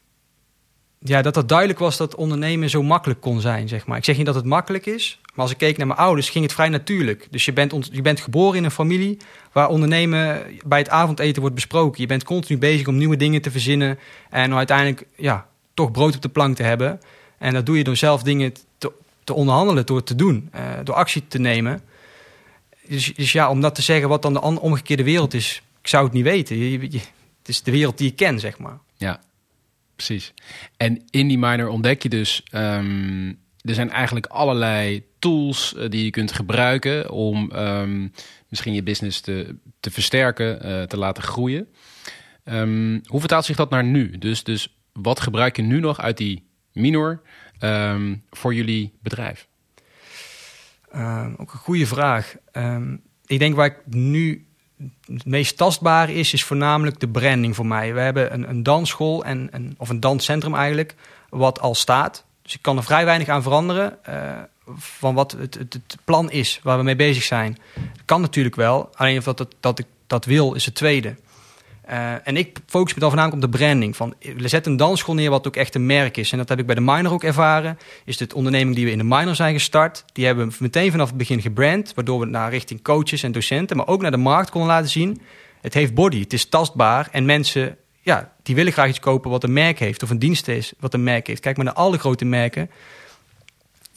ja, 1.02 1.22
dat 1.22 1.34
het 1.34 1.48
duidelijk 1.48 1.78
was 1.78 1.96
dat 1.96 2.14
ondernemen 2.14 2.70
zo 2.70 2.82
makkelijk 2.82 3.20
kon 3.20 3.40
zijn, 3.40 3.68
zeg 3.68 3.86
maar. 3.86 3.96
Ik 3.96 4.04
zeg 4.04 4.16
niet 4.16 4.26
dat 4.26 4.34
het 4.34 4.44
makkelijk 4.44 4.86
is, 4.86 5.20
maar 5.34 5.44
als 5.44 5.50
ik 5.50 5.58
keek 5.58 5.76
naar 5.76 5.86
mijn 5.86 5.98
ouders, 5.98 6.28
ging 6.28 6.44
het 6.44 6.52
vrij 6.52 6.68
natuurlijk. 6.68 7.28
Dus 7.30 7.44
je 7.44 7.52
bent, 7.52 7.88
je 7.92 8.02
bent 8.02 8.20
geboren 8.20 8.58
in 8.58 8.64
een 8.64 8.70
familie 8.70 9.18
waar 9.52 9.68
ondernemen 9.68 10.42
bij 10.66 10.78
het 10.78 10.88
avondeten 10.88 11.40
wordt 11.40 11.54
besproken. 11.54 12.00
Je 12.00 12.06
bent 12.06 12.24
continu 12.24 12.58
bezig 12.58 12.86
om 12.86 12.96
nieuwe 12.96 13.16
dingen 13.16 13.42
te 13.42 13.50
verzinnen 13.50 13.98
en 14.30 14.54
uiteindelijk 14.54 15.06
ja, 15.16 15.46
toch 15.74 15.90
brood 15.90 16.14
op 16.14 16.22
de 16.22 16.28
plank 16.28 16.56
te 16.56 16.62
hebben. 16.62 17.00
En 17.38 17.52
dat 17.54 17.66
doe 17.66 17.76
je 17.76 17.84
door 17.84 17.96
zelf 17.96 18.22
dingen 18.22 18.54
te, 18.78 18.92
te 19.24 19.34
onderhandelen, 19.34 19.86
door 19.86 20.02
te 20.02 20.14
doen, 20.14 20.50
uh, 20.54 20.60
door 20.84 20.94
actie 20.94 21.26
te 21.28 21.38
nemen. 21.38 21.80
Dus, 22.88 23.14
dus, 23.14 23.32
ja, 23.32 23.50
om 23.50 23.60
dat 23.60 23.74
te 23.74 23.82
zeggen 23.82 24.08
wat 24.08 24.22
dan 24.22 24.32
de 24.32 24.40
omgekeerde 24.40 25.04
wereld 25.04 25.34
is, 25.34 25.62
ik 25.80 25.88
zou 25.88 26.04
het 26.04 26.12
niet 26.12 26.24
weten. 26.24 26.56
Je, 26.56 27.00
is 27.50 27.62
de 27.62 27.70
wereld 27.70 27.98
die 27.98 28.08
je 28.08 28.14
ken, 28.14 28.38
zeg 28.38 28.58
maar. 28.58 28.78
Ja, 28.96 29.20
precies. 29.94 30.34
En 30.76 31.02
in 31.10 31.28
die 31.28 31.38
minor 31.38 31.68
ontdek 31.68 32.02
je 32.02 32.08
dus, 32.08 32.42
um, 32.52 33.28
er 33.60 33.74
zijn 33.74 33.90
eigenlijk 33.90 34.26
allerlei 34.26 35.04
tools 35.18 35.74
uh, 35.76 35.88
die 35.88 36.04
je 36.04 36.10
kunt 36.10 36.32
gebruiken 36.32 37.10
om 37.10 37.52
um, 37.54 38.12
misschien 38.48 38.74
je 38.74 38.82
business 38.82 39.20
te, 39.20 39.56
te 39.80 39.90
versterken, 39.90 40.66
uh, 40.66 40.82
te 40.82 40.96
laten 40.96 41.22
groeien. 41.22 41.68
Um, 42.44 43.00
hoe 43.06 43.20
vertaalt 43.20 43.44
zich 43.44 43.56
dat 43.56 43.70
naar 43.70 43.84
nu? 43.84 44.18
Dus, 44.18 44.44
dus 44.44 44.76
wat 44.92 45.20
gebruik 45.20 45.56
je 45.56 45.62
nu 45.62 45.80
nog 45.80 46.00
uit 46.00 46.16
die 46.16 46.48
minor 46.72 47.22
voor 48.30 48.54
jullie 48.54 48.92
bedrijf? 49.02 49.48
ook 51.36 51.52
een 51.52 51.58
goede 51.58 51.86
vraag. 51.86 52.36
ik 53.26 53.38
denk 53.38 53.54
waar 53.54 53.66
ik 53.66 53.78
nu 53.86 54.49
het 55.12 55.24
meest 55.24 55.56
tastbare 55.56 56.14
is, 56.14 56.32
is 56.32 56.44
voornamelijk 56.44 57.00
de 57.00 57.08
branding 57.08 57.56
voor 57.56 57.66
mij. 57.66 57.94
We 57.94 58.00
hebben 58.00 58.32
een, 58.32 58.48
een 58.48 58.62
dansschool, 58.62 59.24
en, 59.24 59.48
een, 59.50 59.74
of 59.78 59.88
een 59.88 60.00
danscentrum 60.00 60.54
eigenlijk, 60.54 60.94
wat 61.28 61.60
al 61.60 61.74
staat. 61.74 62.24
Dus 62.42 62.54
ik 62.54 62.62
kan 62.62 62.76
er 62.76 62.84
vrij 62.84 63.04
weinig 63.04 63.28
aan 63.28 63.42
veranderen 63.42 63.98
uh, 64.08 64.32
van 64.76 65.14
wat 65.14 65.32
het, 65.32 65.54
het, 65.54 65.72
het, 65.72 65.96
plan 66.04 66.30
is, 66.30 66.60
waar 66.62 66.78
we 66.78 66.84
mee 66.84 66.96
bezig 66.96 67.22
zijn. 67.22 67.58
Dat 67.74 68.04
kan 68.04 68.20
natuurlijk 68.20 68.56
wel, 68.56 68.90
alleen 68.94 69.18
of 69.18 69.24
dat, 69.24 69.38
dat, 69.38 69.54
dat 69.60 69.78
ik 69.78 69.86
dat 70.06 70.24
wil, 70.24 70.54
is 70.54 70.64
het 70.64 70.74
tweede. 70.74 71.14
Uh, 71.90 72.12
en 72.24 72.36
ik 72.36 72.58
focus 72.66 72.94
me 72.94 73.00
dan 73.00 73.08
voornamelijk 73.08 73.44
op 73.44 73.52
de 73.52 73.58
branding. 73.58 73.96
Van, 73.96 74.14
we 74.36 74.48
zetten 74.48 74.72
een 74.72 74.78
dansschool 74.78 75.14
neer 75.14 75.30
wat 75.30 75.46
ook 75.46 75.56
echt 75.56 75.74
een 75.74 75.86
merk 75.86 76.16
is. 76.16 76.32
En 76.32 76.38
dat 76.38 76.48
heb 76.48 76.58
ik 76.58 76.66
bij 76.66 76.74
de 76.74 76.80
minor 76.80 77.12
ook 77.12 77.24
ervaren. 77.24 77.78
Is 78.04 78.16
de 78.16 78.34
onderneming 78.34 78.76
die 78.76 78.84
we 78.84 78.90
in 78.90 78.98
de 78.98 79.04
minor 79.04 79.34
zijn 79.34 79.54
gestart. 79.54 80.04
Die 80.12 80.26
hebben 80.26 80.48
we 80.48 80.56
meteen 80.58 80.90
vanaf 80.90 81.08
het 81.08 81.16
begin 81.16 81.40
gebrand. 81.40 81.92
Waardoor 81.94 82.20
we 82.20 82.26
naar 82.26 82.50
richting 82.50 82.82
coaches 82.82 83.22
en 83.22 83.32
docenten, 83.32 83.76
maar 83.76 83.86
ook 83.86 84.02
naar 84.02 84.10
de 84.10 84.16
markt 84.16 84.50
konden 84.50 84.70
laten 84.70 84.90
zien. 84.90 85.20
Het 85.60 85.74
heeft 85.74 85.94
body, 85.94 86.20
het 86.20 86.32
is 86.32 86.48
tastbaar. 86.48 87.08
En 87.12 87.24
mensen, 87.24 87.76
ja, 88.00 88.32
die 88.42 88.54
willen 88.54 88.72
graag 88.72 88.88
iets 88.88 89.00
kopen 89.00 89.30
wat 89.30 89.44
een 89.44 89.52
merk 89.52 89.78
heeft. 89.78 90.02
Of 90.02 90.10
een 90.10 90.18
dienst 90.18 90.48
is 90.48 90.72
wat 90.78 90.94
een 90.94 91.04
merk 91.04 91.26
heeft. 91.26 91.40
Kijk 91.40 91.56
maar 91.56 91.64
naar 91.64 91.74
alle 91.74 91.98
grote 91.98 92.24
merken. 92.24 92.70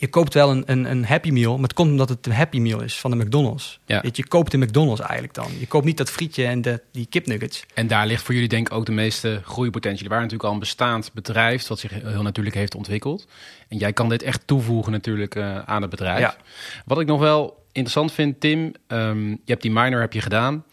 Je 0.04 0.10
koopt 0.10 0.34
wel 0.34 0.52
een, 0.52 0.64
een, 0.66 0.92
een 0.92 1.06
Happy 1.06 1.30
Meal, 1.30 1.54
maar 1.54 1.64
het 1.64 1.74
komt 1.74 1.92
omdat 1.92 2.10
het 2.10 2.26
een 2.26 2.32
Happy 2.32 2.60
Meal 2.60 2.82
is 2.82 3.00
van 3.00 3.12
de 3.12 3.18
McDonald's. 3.18 3.80
Ja. 3.86 4.02
Weet 4.02 4.16
je, 4.16 4.24
je 4.24 4.30
koopt 4.30 4.52
de 4.52 4.58
McDonald's 4.58 5.02
eigenlijk 5.02 5.34
dan. 5.34 5.48
Je 5.60 5.68
koopt 5.68 5.86
niet 5.86 5.98
dat 5.98 6.10
frietje 6.10 6.46
en 6.46 6.62
de, 6.62 6.82
die 6.92 7.06
kipnuggets. 7.06 7.66
En 7.74 7.88
daar 7.88 8.08
ligt 8.08 8.24
voor 8.24 8.34
jullie 8.34 8.50
denk 8.50 8.68
ik 8.68 8.74
ook 8.74 8.86
de 8.86 8.92
meeste 8.92 9.42
groeipotentie. 9.44 10.04
Er 10.04 10.10
waren 10.10 10.24
natuurlijk 10.24 10.50
al 10.50 10.54
een 10.54 10.60
bestaand 10.66 11.14
bedrijf 11.14 11.68
wat 11.68 11.80
zich 11.80 11.92
heel 11.92 12.22
natuurlijk 12.22 12.56
heeft 12.56 12.76
ontwikkeld. 12.76 13.28
En 13.68 13.78
jij 13.78 13.94
kan 13.94 14.10
dit 14.10 14.24
echt 14.24 14.48
toevoegen 14.48 14.92
natuurlijk 14.92 15.36
eh, 15.36 15.60
aan 15.60 15.82
het 15.82 15.92
bedrijf. 15.92 16.20
Ja. 16.20 16.36
Wat 16.86 17.00
ik 17.00 17.08
nog 17.08 17.20
wel 17.20 17.66
interessant 17.72 18.12
vind, 18.12 18.40
Tim, 18.40 18.72
ehm, 18.88 19.30
je 19.30 19.38
hebt 19.46 19.62
die 19.62 19.72
minor 19.72 20.02
heb 20.02 20.14
je 20.14 20.22
gedaan. 20.22 20.64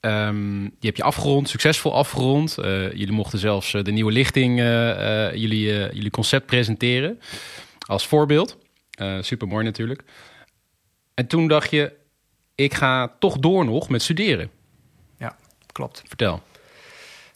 Ehm, 0.00 0.60
die 0.60 0.90
heb 0.90 0.96
je 0.96 1.02
afgerond, 1.02 1.48
succesvol 1.48 1.94
afgerond. 1.94 2.58
Eh, 2.58 2.92
jullie 2.92 3.12
mochten 3.12 3.38
zelfs 3.38 3.74
eh, 3.74 3.82
de 3.82 3.92
nieuwe 3.92 4.12
lichting, 4.12 4.58
jullie, 5.34 5.66
jullie 5.94 6.10
concept 6.10 6.46
presenteren. 6.46 7.20
Als 7.86 8.06
voorbeeld. 8.06 8.56
Super 9.20 9.48
mooi 9.48 9.64
natuurlijk. 9.64 10.02
En 11.14 11.26
toen 11.26 11.48
dacht 11.48 11.70
je, 11.70 11.92
ik 12.54 12.74
ga 12.74 13.14
toch 13.18 13.38
door 13.38 13.64
nog 13.64 13.88
met 13.88 14.02
studeren. 14.02 14.50
Klopt. 15.76 16.02
Vertel. 16.06 16.42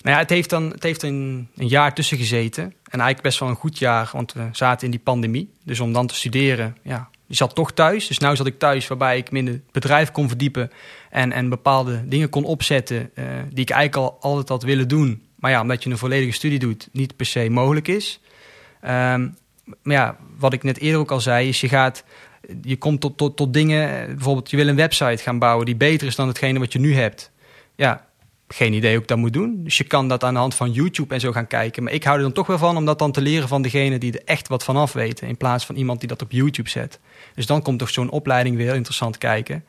Nou 0.03 0.15
ja, 0.17 0.19
het 0.19 0.31
heeft 0.31 0.51
dan 0.51 0.71
het 0.71 0.83
heeft 0.83 1.03
een, 1.03 1.49
een 1.57 1.69
jaar 1.69 1.95
tussen 1.95 2.17
gezeten. 2.17 2.63
En 2.65 2.75
eigenlijk 3.01 3.23
best 3.23 3.39
wel 3.39 3.49
een 3.49 3.55
goed 3.55 3.79
jaar, 3.79 4.11
want 4.13 4.33
we 4.33 4.49
zaten 4.53 4.85
in 4.85 4.91
die 4.91 5.01
pandemie. 5.01 5.53
Dus 5.65 5.81
om 5.81 5.93
dan 5.93 6.07
te 6.07 6.15
studeren, 6.15 6.77
ja, 6.83 7.09
je 7.27 7.35
zat 7.35 7.55
toch 7.55 7.73
thuis. 7.73 8.07
Dus 8.07 8.19
nu 8.19 8.37
zat 8.37 8.47
ik 8.47 8.59
thuis 8.59 8.87
waarbij 8.87 9.19
ik 9.19 9.31
me 9.31 9.39
in 9.39 9.47
het 9.47 9.73
bedrijf 9.73 10.11
kon 10.11 10.29
verdiepen. 10.29 10.71
En, 11.11 11.33
en 11.33 11.49
bepaalde 11.49 12.09
dingen 12.09 12.29
kon 12.29 12.45
opzetten 12.45 13.11
eh, 13.15 13.25
die 13.51 13.65
ik 13.65 13.71
eigenlijk 13.71 14.13
al 14.13 14.19
altijd 14.21 14.49
had 14.49 14.63
willen 14.63 14.89
doen. 14.89 15.23
Maar 15.37 15.51
ja, 15.51 15.61
omdat 15.61 15.83
je 15.83 15.91
een 15.91 15.99
volledige 15.99 16.33
studie 16.33 16.59
doet, 16.59 16.89
niet 16.93 17.17
per 17.17 17.27
se 17.27 17.51
mogelijk 17.51 17.89
is. 17.89 18.21
Ehm, 18.81 19.29
maar 19.83 19.95
ja, 19.95 20.17
wat 20.39 20.53
ik 20.53 20.63
net 20.63 20.79
eerder 20.79 21.01
ook 21.01 21.11
al 21.11 21.21
zei, 21.21 21.49
is 21.49 21.61
je 21.61 21.69
gaat... 21.69 22.05
Je 22.63 22.77
komt 22.77 23.01
tot, 23.01 23.17
tot, 23.17 23.37
tot 23.37 23.53
dingen, 23.53 24.07
bijvoorbeeld 24.07 24.51
je 24.51 24.57
wil 24.57 24.69
een 24.69 24.77
website 24.77 25.23
gaan 25.23 25.39
bouwen 25.39 25.67
die 25.67 25.77
beter 25.77 26.07
is 26.07 26.17
dan 26.17 26.29
hetgene 26.29 26.59
wat 26.59 26.73
je 26.73 26.79
nu 26.79 26.95
hebt. 26.95 27.31
Ja, 27.75 28.07
geen 28.49 28.73
idee 28.73 28.93
hoe 28.93 29.03
ik 29.03 29.09
dat 29.09 29.19
moet 29.19 29.33
doen. 29.33 29.65
Dus 29.65 29.79
je 29.79 29.85
kan 29.85 30.09
dat 30.09 30.25
aan 30.25 30.35
de 30.35 30.41
hand 30.41 30.55
van 30.55 30.73
YouTube 30.73 31.15
en 31.15 31.21
zo 31.21 31.33
gaan 31.33 31.47
kijken. 31.47 31.83
Maar 31.83 31.93
ik 31.93 32.05
hou 32.05 32.17
er 32.17 32.23
dan 32.23 32.33
toch 32.33 32.47
wel 32.47 32.59
van 32.59 32.77
om 32.77 32.85
dat 32.85 32.99
dan 32.99 33.13
te 33.13 33.21
leren 33.21 33.49
van 33.49 33.63
degene 33.63 33.99
die 33.99 34.13
er 34.13 34.25
echt 34.25 34.49
wat 34.49 34.65
van 34.65 34.77
af 34.77 34.93
weten. 34.93 35.29
In 35.29 35.37
plaats 35.37 35.67
van 35.67 35.75
iemand 35.77 36.01
die 36.01 36.09
dat 36.09 36.23
op 36.23 36.33
YouTube 36.33 36.69
zet. 36.69 36.99
Dus 37.35 37.47
dan 37.47 37.63
komt 37.63 37.79
toch 37.79 37.91
zo'n 37.91 38.11
opleiding 38.11 38.57
weer 38.57 38.75
interessant 38.75 39.19
kijken. 39.19 39.65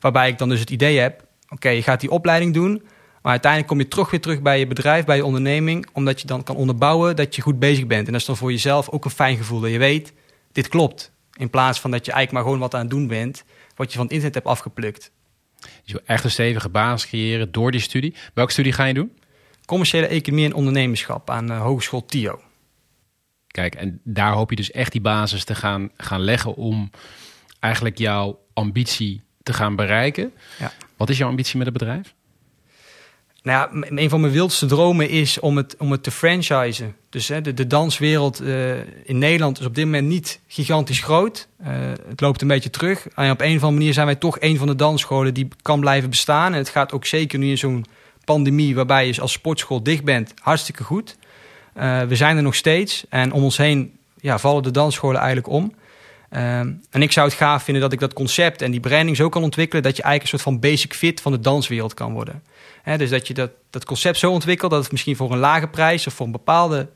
Waarbij 0.00 0.28
ik 0.28 0.38
dan 0.38 0.48
dus 0.48 0.60
het 0.60 0.70
idee 0.70 0.98
heb, 0.98 1.24
oké, 1.48 1.68
je 1.68 1.82
gaat 1.82 2.00
die 2.00 2.10
opleiding 2.10 2.54
doen. 2.54 2.82
Maar 3.22 3.32
uiteindelijk 3.32 3.70
kom 3.70 3.80
je 3.80 3.88
toch 3.88 4.10
weer 4.10 4.20
terug 4.20 4.42
bij 4.42 4.58
je 4.58 4.66
bedrijf, 4.66 5.04
bij 5.04 5.16
je 5.16 5.24
onderneming. 5.24 5.86
Omdat 5.92 6.20
je 6.20 6.26
dan 6.26 6.42
kan 6.42 6.56
onderbouwen 6.56 7.16
dat 7.16 7.36
je 7.36 7.42
goed 7.42 7.58
bezig 7.58 7.86
bent. 7.86 8.06
En 8.06 8.12
dat 8.12 8.20
is 8.20 8.26
dan 8.26 8.36
voor 8.36 8.50
jezelf 8.50 8.88
ook 8.88 9.04
een 9.04 9.10
fijn 9.10 9.36
gevoel. 9.36 9.60
Dat 9.60 9.70
je 9.70 9.78
weet, 9.78 10.12
dit 10.52 10.68
klopt. 10.68 11.12
In 11.36 11.50
plaats 11.50 11.80
van 11.80 11.90
dat 11.90 12.06
je 12.06 12.12
eigenlijk 12.12 12.32
maar 12.32 12.52
gewoon 12.52 12.70
wat 12.70 12.74
aan 12.74 12.80
het 12.80 12.90
doen 12.90 13.06
bent. 13.06 13.44
Wat 13.76 13.90
je 13.90 13.94
van 13.96 14.04
het 14.04 14.12
internet 14.12 14.34
hebt 14.34 14.46
afgeplukt. 14.46 15.10
Je 15.82 15.92
wil 15.92 16.02
echt 16.04 16.24
een 16.24 16.30
stevige 16.30 16.68
basis 16.68 17.08
creëren 17.08 17.52
door 17.52 17.70
die 17.70 17.80
studie. 17.80 18.14
Welke 18.34 18.52
studie 18.52 18.72
ga 18.72 18.84
je 18.84 18.94
doen? 18.94 19.18
Commerciële 19.64 20.06
economie 20.06 20.44
en 20.44 20.54
ondernemerschap 20.54 21.30
aan 21.30 21.46
de 21.46 21.52
Hogeschool 21.52 22.04
TIO. 22.04 22.40
Kijk, 23.46 23.74
en 23.74 24.00
daar 24.04 24.32
hoop 24.32 24.50
je 24.50 24.56
dus 24.56 24.70
echt 24.70 24.92
die 24.92 25.00
basis 25.00 25.44
te 25.44 25.54
gaan, 25.54 25.90
gaan 25.96 26.20
leggen 26.20 26.54
om 26.54 26.90
eigenlijk 27.60 27.98
jouw 27.98 28.40
ambitie 28.52 29.22
te 29.42 29.52
gaan 29.52 29.76
bereiken. 29.76 30.32
Ja. 30.58 30.72
Wat 30.96 31.08
is 31.08 31.18
jouw 31.18 31.28
ambitie 31.28 31.56
met 31.56 31.66
het 31.66 31.78
bedrijf? 31.78 32.14
Nou 33.42 33.84
een 33.88 34.08
van 34.08 34.20
mijn 34.20 34.32
wildste 34.32 34.66
dromen 34.66 35.08
is 35.08 35.40
om 35.40 35.56
het, 35.56 35.76
om 35.78 35.90
het 35.90 36.02
te 36.02 36.10
franchisen. 36.10 36.96
Dus 37.08 37.28
hè, 37.28 37.40
de, 37.40 37.66
danswereld 37.66 38.40
eh, 38.40 38.78
in 39.04 39.18
Nederland 39.18 39.60
is 39.60 39.66
op 39.66 39.74
dit 39.74 39.84
moment 39.84 40.06
niet 40.06 40.40
gigantisch 40.46 41.00
groot. 41.00 41.48
Eh, 41.58 41.72
het 42.08 42.20
loopt 42.20 42.42
een 42.42 42.48
beetje 42.48 42.70
terug. 42.70 43.06
Op 43.06 43.16
een 43.16 43.30
of 43.30 43.42
andere 43.42 43.70
manier 43.70 43.92
zijn 43.92 44.06
wij 44.06 44.14
toch 44.14 44.36
een 44.40 44.56
van 44.56 44.66
de 44.66 44.74
dansscholen 44.74 45.34
die 45.34 45.48
kan 45.62 45.80
blijven 45.80 46.10
bestaan. 46.10 46.52
En 46.52 46.58
het 46.58 46.68
gaat 46.68 46.92
ook 46.92 47.06
zeker 47.06 47.38
nu 47.38 47.48
in 47.48 47.58
zo'n 47.58 47.86
pandemie 48.24 48.74
waarbij 48.74 49.06
je 49.06 49.20
als 49.20 49.32
sportschool 49.32 49.82
dicht 49.82 50.04
bent, 50.04 50.34
hartstikke 50.40 50.84
goed. 50.84 51.16
Eh, 51.74 52.02
we 52.02 52.16
zijn 52.16 52.36
er 52.36 52.42
nog 52.42 52.54
steeds. 52.54 53.04
En 53.08 53.32
om 53.32 53.42
ons 53.42 53.56
heen 53.56 53.98
ja, 54.20 54.38
vallen 54.38 54.62
de 54.62 54.70
dansscholen 54.70 55.20
eigenlijk 55.20 55.48
om. 55.48 55.74
En 56.30 57.02
ik 57.02 57.12
zou 57.12 57.28
het 57.28 57.36
gaaf 57.36 57.62
vinden 57.62 57.82
dat 57.82 57.92
ik 57.92 58.00
dat 58.00 58.12
concept 58.12 58.62
en 58.62 58.70
die 58.70 58.80
branding 58.80 59.16
zo 59.16 59.28
kan 59.28 59.42
ontwikkelen... 59.42 59.82
dat 59.82 59.96
je 59.96 60.02
eigenlijk 60.02 60.32
een 60.32 60.38
soort 60.38 60.54
van 60.54 60.70
basic 60.70 60.94
fit 60.94 61.20
van 61.20 61.32
de 61.32 61.40
danswereld 61.40 61.94
kan 61.94 62.12
worden. 62.12 62.42
Dus 62.84 63.10
dat 63.10 63.26
je 63.26 63.34
dat, 63.34 63.50
dat 63.70 63.84
concept 63.84 64.18
zo 64.18 64.32
ontwikkelt 64.32 64.70
dat 64.70 64.82
het 64.82 64.92
misschien 64.92 65.16
voor 65.16 65.32
een 65.32 65.38
lage 65.38 65.68
prijs... 65.68 66.06
of 66.06 66.14
voor 66.14 66.26
een 66.26 66.32
bepaalde 66.32 66.88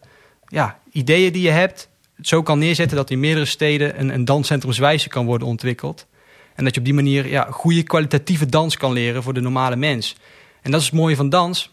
ja, 0.47 0.79
ideeën 0.93 1.33
die 1.33 1.43
je 1.43 1.51
hebt... 1.51 1.89
zo 2.23 2.43
kan 2.43 2.59
neerzetten 2.59 2.97
dat 2.97 3.11
in 3.11 3.21
meerdere 3.21 3.47
steden 3.47 4.01
een, 4.01 4.09
een 4.09 4.25
danscentrumswijze 4.25 5.09
kan 5.09 5.27
worden 5.27 5.49
ontwikkeld. 5.49 6.07
En 6.55 6.65
dat 6.65 6.75
je 6.75 6.81
op 6.81 6.87
die 6.87 6.95
manier 6.95 7.29
ja, 7.29 7.47
goede 7.51 7.83
kwalitatieve 7.83 8.47
dans 8.47 8.77
kan 8.77 8.93
leren 8.93 9.23
voor 9.23 9.35
de 9.35 9.41
normale 9.41 9.77
mens. 9.77 10.17
En 10.63 10.71
dat 10.71 10.81
is 10.81 10.87
het 10.87 10.95
mooie 10.95 11.17
van 11.17 11.29
dans. 11.29 11.71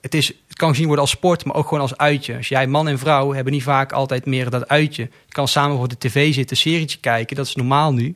Het, 0.00 0.14
is, 0.14 0.26
het 0.26 0.56
kan 0.56 0.68
gezien 0.68 0.86
worden 0.86 1.04
als 1.04 1.12
sport, 1.12 1.44
maar 1.44 1.56
ook 1.56 1.68
gewoon 1.68 1.82
als 1.82 1.96
uitje. 1.96 2.36
Als 2.36 2.48
jij 2.48 2.66
man 2.66 2.88
en 2.88 2.98
vrouw 2.98 3.32
hebben 3.32 3.52
niet 3.52 3.62
vaak 3.62 3.92
altijd 3.92 4.26
meer 4.26 4.50
dat 4.50 4.68
uitje. 4.68 5.02
Je 5.02 5.32
kan 5.32 5.48
samen 5.48 5.76
voor 5.76 5.88
de 5.88 5.98
tv 5.98 6.34
zitten, 6.34 6.56
een 6.56 6.62
serietje 6.62 6.98
kijken, 6.98 7.36
dat 7.36 7.46
is 7.46 7.54
normaal 7.54 7.92
nu. 7.92 8.14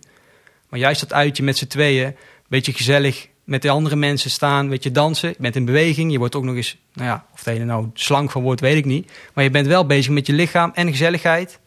Maar 0.68 0.80
juist 0.80 1.00
dat 1.00 1.12
uitje 1.12 1.42
met 1.42 1.58
z'n 1.58 1.66
tweeën, 1.66 2.06
een 2.06 2.14
beetje 2.48 2.72
gezellig 2.72 3.28
met 3.44 3.62
de 3.62 3.70
andere 3.70 3.96
mensen 3.96 4.30
staan, 4.30 4.68
weet 4.68 4.82
je, 4.82 4.90
dansen. 4.90 5.28
Je 5.28 5.36
bent 5.38 5.56
in 5.56 5.64
beweging, 5.64 6.12
je 6.12 6.18
wordt 6.18 6.34
ook 6.34 6.44
nog 6.44 6.56
eens, 6.56 6.76
nou 6.92 7.08
ja, 7.08 7.26
of 7.32 7.38
het 7.38 7.54
ene 7.54 7.64
nou 7.64 7.90
slank 7.94 8.30
van 8.30 8.42
wordt, 8.42 8.60
weet 8.60 8.76
ik 8.76 8.84
niet. 8.84 9.12
Maar 9.34 9.44
je 9.44 9.50
bent 9.50 9.66
wel 9.66 9.86
bezig 9.86 10.12
met 10.12 10.26
je 10.26 10.32
lichaam 10.32 10.70
en 10.74 10.88
gezelligheid. 10.88 11.60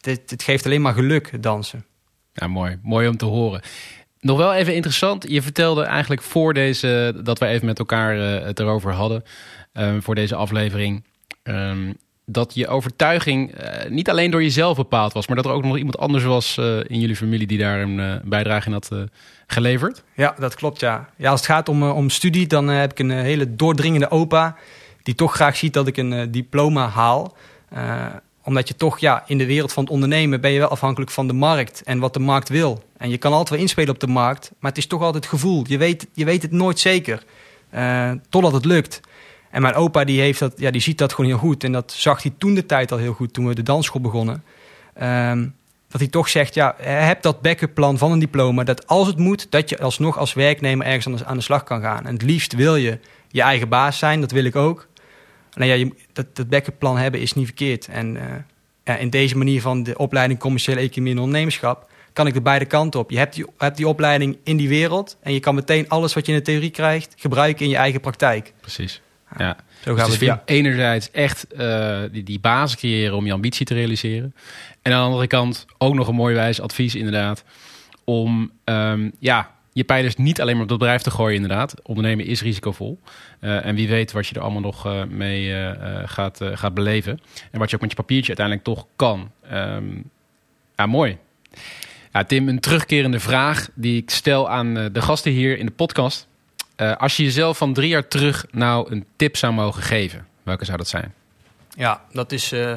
Het, 0.00 0.30
het 0.30 0.42
geeft 0.42 0.66
alleen 0.66 0.82
maar 0.82 0.94
geluk, 0.94 1.42
dansen. 1.42 1.84
Ja, 2.32 2.46
mooi. 2.46 2.78
Mooi 2.82 3.08
om 3.08 3.16
te 3.16 3.24
horen. 3.24 3.62
Nog 4.20 4.36
wel 4.36 4.54
even 4.54 4.74
interessant. 4.74 5.28
Je 5.28 5.42
vertelde 5.42 5.82
eigenlijk 5.82 6.22
voor 6.22 6.54
deze, 6.54 7.20
dat 7.24 7.38
we 7.38 7.46
even 7.46 7.66
met 7.66 7.78
elkaar 7.78 8.18
eh, 8.18 8.46
het 8.46 8.60
erover 8.60 8.92
hadden, 8.92 9.24
eh, 9.72 9.94
voor 10.00 10.14
deze 10.14 10.34
aflevering, 10.34 11.04
ehm, 11.42 11.92
dat 12.24 12.54
je 12.54 12.68
overtuiging 12.68 13.54
eh, 13.54 13.90
niet 13.90 14.10
alleen 14.10 14.30
door 14.30 14.42
jezelf 14.42 14.76
bepaald 14.76 15.12
was, 15.12 15.26
maar 15.26 15.36
dat 15.36 15.44
er 15.44 15.52
ook 15.52 15.64
nog 15.64 15.76
iemand 15.76 15.98
anders 15.98 16.24
was 16.24 16.58
eh, 16.58 16.76
in 16.86 17.00
jullie 17.00 17.16
familie 17.16 17.46
die 17.46 17.58
daar 17.58 17.80
een 17.80 18.00
eh, 18.00 18.14
bijdrage 18.24 18.66
in 18.66 18.72
had 18.72 18.90
geleverd. 19.46 20.02
Ja, 20.14 20.34
dat 20.38 20.54
klopt, 20.54 20.80
ja. 20.80 21.08
Ja, 21.16 21.30
als 21.30 21.40
het 21.40 21.50
gaat 21.50 21.68
om, 21.68 21.82
om 21.82 22.10
studie, 22.10 22.46
dan 22.46 22.68
heb 22.68 22.90
ik 22.90 22.98
een 22.98 23.10
hele 23.10 23.56
doordringende 23.56 24.10
opa... 24.10 24.56
die 25.02 25.14
toch 25.14 25.34
graag 25.34 25.56
ziet 25.56 25.72
dat 25.72 25.86
ik 25.86 25.96
een 25.96 26.30
diploma 26.30 26.88
haal. 26.88 27.36
Omdat 28.42 28.68
je 28.68 28.76
toch, 28.76 28.98
ja, 28.98 29.22
in 29.26 29.38
de 29.38 29.46
wereld 29.46 29.72
van 29.72 29.82
het 29.82 29.92
ondernemen... 29.92 30.40
ben 30.40 30.50
je 30.50 30.58
wel 30.58 30.68
afhankelijk 30.68 31.10
van 31.10 31.26
de 31.26 31.32
markt 31.32 31.82
en 31.84 31.98
wat 31.98 32.14
de 32.14 32.20
markt 32.20 32.48
wil. 32.48 32.82
En 32.96 33.10
je 33.10 33.18
kan 33.18 33.32
altijd 33.32 33.50
wel 33.50 33.58
inspelen 33.58 33.94
op 33.94 34.00
de 34.00 34.06
markt... 34.06 34.52
maar 34.58 34.70
het 34.70 34.80
is 34.80 34.86
toch 34.86 35.02
altijd 35.02 35.26
gevoel. 35.26 35.64
Je 35.66 35.78
weet, 35.78 36.06
je 36.12 36.24
weet 36.24 36.42
het 36.42 36.52
nooit 36.52 36.78
zeker, 36.78 37.22
totdat 38.28 38.52
het 38.52 38.64
lukt. 38.64 39.00
En 39.52 39.62
mijn 39.62 39.74
opa 39.74 40.04
die 40.04 40.20
heeft 40.20 40.38
dat, 40.38 40.52
ja, 40.56 40.70
die 40.70 40.80
ziet 40.80 40.98
dat 40.98 41.12
gewoon 41.12 41.30
heel 41.30 41.40
goed. 41.40 41.64
En 41.64 41.72
dat 41.72 41.92
zag 41.92 42.22
hij 42.22 42.32
toen 42.38 42.54
de 42.54 42.66
tijd 42.66 42.92
al 42.92 42.98
heel 42.98 43.12
goed, 43.12 43.32
toen 43.32 43.46
we 43.46 43.54
de 43.54 43.62
dansschool 43.62 44.00
begonnen. 44.00 44.44
Ehm, 44.94 45.46
dat 45.88 46.00
hij 46.00 46.10
toch 46.10 46.28
zegt, 46.28 46.54
ja, 46.54 46.74
heb 46.80 47.22
dat 47.22 47.40
backup 47.40 47.74
plan 47.74 47.98
van 47.98 48.12
een 48.12 48.18
diploma... 48.18 48.64
dat 48.64 48.86
als 48.86 49.06
het 49.06 49.18
moet, 49.18 49.46
dat 49.50 49.68
je 49.68 49.78
alsnog 49.78 50.18
als 50.18 50.32
werknemer 50.32 50.86
ergens 50.86 51.06
aan 51.06 51.16
de, 51.16 51.24
aan 51.24 51.36
de 51.36 51.42
slag 51.42 51.62
kan 51.62 51.80
gaan. 51.80 52.06
En 52.06 52.12
het 52.12 52.22
liefst 52.22 52.52
wil 52.52 52.76
je 52.76 52.98
je 53.28 53.42
eigen 53.42 53.68
baas 53.68 53.98
zijn, 53.98 54.20
dat 54.20 54.30
wil 54.30 54.44
ik 54.44 54.56
ook. 54.56 54.88
Alleen 55.54 55.68
ja, 55.68 55.74
je, 55.74 55.92
dat, 56.12 56.36
dat 56.36 56.48
backup 56.48 56.78
plan 56.78 56.98
hebben 56.98 57.20
is 57.20 57.32
niet 57.32 57.46
verkeerd. 57.46 57.88
En 57.88 58.16
eh, 58.16 58.36
ja, 58.84 58.96
in 58.96 59.10
deze 59.10 59.36
manier 59.36 59.60
van 59.60 59.82
de 59.82 59.98
opleiding 59.98 60.40
commerciële 60.40 60.80
economie 60.80 61.12
en 61.12 61.18
ondernemerschap... 61.18 61.90
kan 62.12 62.26
ik 62.26 62.34
er 62.34 62.42
beide 62.42 62.64
kanten 62.64 63.00
op. 63.00 63.10
Je 63.10 63.18
hebt 63.18 63.34
die, 63.34 63.46
hebt 63.58 63.76
die 63.76 63.88
opleiding 63.88 64.38
in 64.44 64.56
die 64.56 64.68
wereld... 64.68 65.16
en 65.20 65.32
je 65.32 65.40
kan 65.40 65.54
meteen 65.54 65.88
alles 65.88 66.14
wat 66.14 66.26
je 66.26 66.32
in 66.32 66.38
de 66.38 66.44
theorie 66.44 66.70
krijgt... 66.70 67.14
gebruiken 67.16 67.64
in 67.64 67.70
je 67.70 67.76
eigen 67.76 68.00
praktijk. 68.00 68.52
Precies. 68.60 69.02
Ja. 69.38 69.56
Zo 69.84 69.94
Dus 69.94 70.02
gaan 70.02 70.18
we 70.18 70.30
het 70.30 70.40
enerzijds 70.44 71.10
echt 71.10 71.52
eh, 71.52 72.00
die, 72.12 72.22
die 72.22 72.40
basis 72.40 72.78
creëren 72.78 73.16
om 73.16 73.26
je 73.26 73.32
ambitie 73.32 73.66
te 73.66 73.74
realiseren. 73.74 74.34
En 74.82 74.92
aan 74.92 74.98
de 74.98 75.06
andere 75.06 75.26
kant 75.26 75.66
ook 75.78 75.94
nog 75.94 76.08
een 76.08 76.14
mooi 76.14 76.34
wijs 76.34 76.60
advies 76.60 76.94
inderdaad. 76.94 77.44
Om 78.04 78.50
ehm, 78.64 79.10
ja, 79.18 79.50
je 79.72 79.84
pijlers 79.84 80.16
niet 80.16 80.40
alleen 80.40 80.54
maar 80.54 80.62
op 80.62 80.68
dat 80.68 80.78
bedrijf 80.78 81.02
te 81.02 81.10
gooien 81.10 81.34
inderdaad. 81.34 81.74
Ondernemen 81.82 82.26
is 82.26 82.42
risicovol. 82.42 83.00
Eh, 83.40 83.66
en 83.66 83.74
wie 83.74 83.88
weet 83.88 84.12
wat 84.12 84.26
je 84.26 84.34
er 84.34 84.40
allemaal 84.40 84.60
nog 84.60 84.86
eh, 84.86 85.04
mee 85.04 85.54
gaat, 86.04 86.40
gaat 86.42 86.74
beleven. 86.74 87.20
En 87.50 87.58
wat 87.58 87.70
je 87.70 87.74
ook 87.76 87.82
met 87.82 87.90
je 87.90 87.96
papiertje 87.96 88.36
uiteindelijk 88.36 88.66
toch 88.66 88.86
kan. 88.96 89.30
Ehm, 89.48 89.84
ja, 90.76 90.86
mooi. 90.86 91.18
Ja, 92.12 92.24
Tim, 92.24 92.48
een 92.48 92.60
terugkerende 92.60 93.20
vraag 93.20 93.68
die 93.74 94.02
ik 94.02 94.10
stel 94.10 94.50
aan 94.50 94.74
de 94.74 95.02
gasten 95.02 95.32
hier 95.32 95.58
in 95.58 95.66
de 95.66 95.72
podcast. 95.72 96.26
Eh, 96.82 96.96
als 96.96 97.16
je 97.16 97.22
jezelf 97.22 97.56
van 97.56 97.72
drie 97.72 97.88
jaar 97.88 98.08
terug 98.08 98.46
nou 98.50 98.92
een 98.92 99.04
tip 99.16 99.36
zou 99.36 99.52
mogen 99.52 99.82
geven, 99.82 100.26
welke 100.42 100.64
zou 100.64 100.78
dat 100.78 100.88
zijn? 100.88 101.14
Ja, 101.76 102.00
dat 102.12 102.32
is 102.32 102.52
eh, 102.52 102.74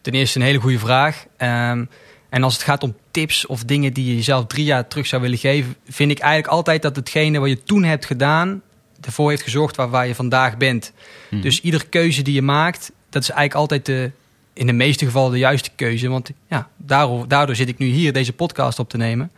ten 0.00 0.12
eerste 0.12 0.38
een 0.38 0.44
hele 0.44 0.60
goede 0.60 0.78
vraag. 0.78 1.24
Ehm, 1.36 1.84
en 2.28 2.42
als 2.42 2.54
het 2.54 2.62
gaat 2.62 2.82
om 2.82 2.96
tips 3.10 3.46
of 3.46 3.64
dingen 3.64 3.92
die 3.92 4.06
je 4.06 4.14
jezelf 4.14 4.46
drie 4.46 4.64
jaar 4.64 4.88
terug 4.88 5.06
zou 5.06 5.22
willen 5.22 5.38
geven, 5.38 5.76
vind 5.88 6.10
ik 6.10 6.18
eigenlijk 6.18 6.52
altijd 6.52 6.82
dat 6.82 6.96
hetgene 6.96 7.38
wat 7.38 7.48
je 7.48 7.62
toen 7.62 7.82
hebt 7.84 8.04
gedaan, 8.04 8.62
ervoor 9.00 9.30
heeft 9.30 9.42
gezorgd 9.42 9.76
waar, 9.76 9.90
waar 9.90 10.06
je 10.06 10.14
vandaag 10.14 10.56
bent. 10.56 10.92
Mhm. 11.30 11.42
Dus 11.42 11.60
iedere 11.60 11.84
keuze 11.84 12.22
die 12.22 12.34
je 12.34 12.42
maakt, 12.42 12.92
dat 13.10 13.22
is 13.22 13.30
eigenlijk 13.30 13.60
altijd 13.60 13.86
de, 13.86 14.10
in 14.52 14.66
de 14.66 14.72
meeste 14.72 15.04
gevallen 15.04 15.32
de 15.32 15.38
juiste 15.38 15.70
keuze. 15.76 16.08
Want 16.08 16.30
ja, 16.48 16.68
daardoor, 16.76 17.28
daardoor 17.28 17.56
zit 17.56 17.68
ik 17.68 17.78
nu 17.78 17.86
hier 17.86 18.12
deze 18.12 18.32
podcast 18.32 18.78
op 18.78 18.88
te 18.88 18.96
nemen. 18.96 19.32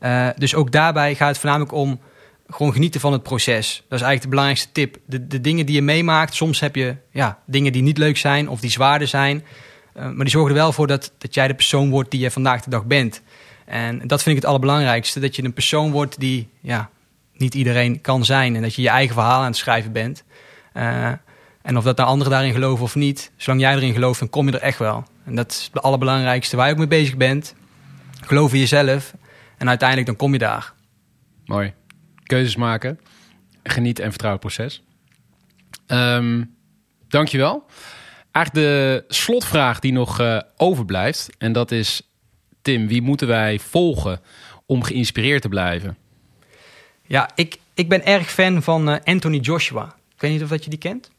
Uh, 0.00 0.28
dus 0.36 0.54
ook 0.54 0.72
daarbij 0.72 1.14
gaat 1.14 1.28
het 1.28 1.38
voornamelijk 1.38 1.72
om 1.72 2.00
gewoon 2.48 2.72
genieten 2.72 3.00
van 3.00 3.12
het 3.12 3.22
proces. 3.22 3.74
Dat 3.88 3.98
is 3.98 4.04
eigenlijk 4.04 4.22
de 4.22 4.28
belangrijkste 4.28 4.72
tip. 4.72 4.98
De, 5.06 5.26
de 5.26 5.40
dingen 5.40 5.66
die 5.66 5.74
je 5.74 5.82
meemaakt, 5.82 6.34
soms 6.34 6.60
heb 6.60 6.76
je 6.76 6.96
ja, 7.10 7.38
dingen 7.46 7.72
die 7.72 7.82
niet 7.82 7.98
leuk 7.98 8.16
zijn 8.16 8.48
of 8.48 8.60
die 8.60 8.70
zwaarder 8.70 9.08
zijn. 9.08 9.44
Uh, 9.96 10.02
maar 10.02 10.24
die 10.24 10.28
zorgen 10.28 10.50
er 10.50 10.56
wel 10.56 10.72
voor 10.72 10.86
dat, 10.86 11.12
dat 11.18 11.34
jij 11.34 11.48
de 11.48 11.54
persoon 11.54 11.90
wordt 11.90 12.10
die 12.10 12.20
je 12.20 12.30
vandaag 12.30 12.62
de 12.62 12.70
dag 12.70 12.84
bent. 12.84 13.22
En 13.64 13.98
dat 14.06 14.22
vind 14.22 14.36
ik 14.36 14.42
het 14.42 14.50
allerbelangrijkste. 14.50 15.20
Dat 15.20 15.36
je 15.36 15.44
een 15.44 15.52
persoon 15.52 15.90
wordt 15.90 16.20
die 16.20 16.48
ja, 16.60 16.90
niet 17.32 17.54
iedereen 17.54 18.00
kan 18.00 18.24
zijn. 18.24 18.56
En 18.56 18.62
dat 18.62 18.74
je 18.74 18.82
je 18.82 18.88
eigen 18.88 19.14
verhaal 19.14 19.40
aan 19.40 19.46
het 19.46 19.56
schrijven 19.56 19.92
bent. 19.92 20.24
Uh, 20.74 21.12
en 21.62 21.76
of 21.76 21.84
dat 21.84 21.96
nou 21.96 22.08
anderen 22.08 22.32
daarin 22.32 22.52
geloven 22.52 22.84
of 22.84 22.94
niet, 22.94 23.30
zolang 23.36 23.60
jij 23.60 23.74
erin 23.74 23.92
gelooft, 23.92 24.18
dan 24.18 24.30
kom 24.30 24.46
je 24.46 24.52
er 24.52 24.60
echt 24.60 24.78
wel. 24.78 25.04
En 25.24 25.34
dat 25.34 25.50
is 25.50 25.70
het 25.72 25.82
allerbelangrijkste 25.82 26.56
waar 26.56 26.66
je 26.66 26.72
ook 26.72 26.78
mee 26.78 26.86
bezig 26.86 27.16
bent. 27.16 27.54
Geloof 28.20 28.52
in 28.52 28.58
jezelf 28.58 29.14
en 29.58 29.68
uiteindelijk 29.68 30.08
dan 30.08 30.16
kom 30.16 30.32
je 30.32 30.38
daar. 30.38 30.72
Mooi. 31.44 31.72
Keuzes 32.26 32.56
maken, 32.56 33.00
genieten 33.62 34.04
en 34.04 34.10
vertrouw 34.10 34.30
het 34.30 34.40
proces. 34.40 34.82
Um, 35.86 36.56
dankjewel. 37.08 37.66
Eigenlijk 38.30 38.66
de 38.66 39.04
slotvraag 39.14 39.80
die 39.80 39.92
nog 39.92 40.20
uh, 40.20 40.40
overblijft. 40.56 41.30
En 41.38 41.52
dat 41.52 41.70
is, 41.70 42.02
Tim, 42.62 42.88
wie 42.88 43.02
moeten 43.02 43.26
wij 43.26 43.58
volgen 43.58 44.20
om 44.66 44.82
geïnspireerd 44.82 45.42
te 45.42 45.48
blijven? 45.48 45.96
Ja, 47.06 47.30
ik, 47.34 47.58
ik 47.74 47.88
ben 47.88 48.04
erg 48.04 48.30
fan 48.30 48.62
van 48.62 48.88
uh, 48.88 48.96
Anthony 49.04 49.38
Joshua. 49.38 49.94
Ik 50.14 50.20
weet 50.20 50.30
niet 50.30 50.42
of 50.42 50.48
dat 50.48 50.64
je 50.64 50.70
die 50.70 50.78
kent. 50.78 51.10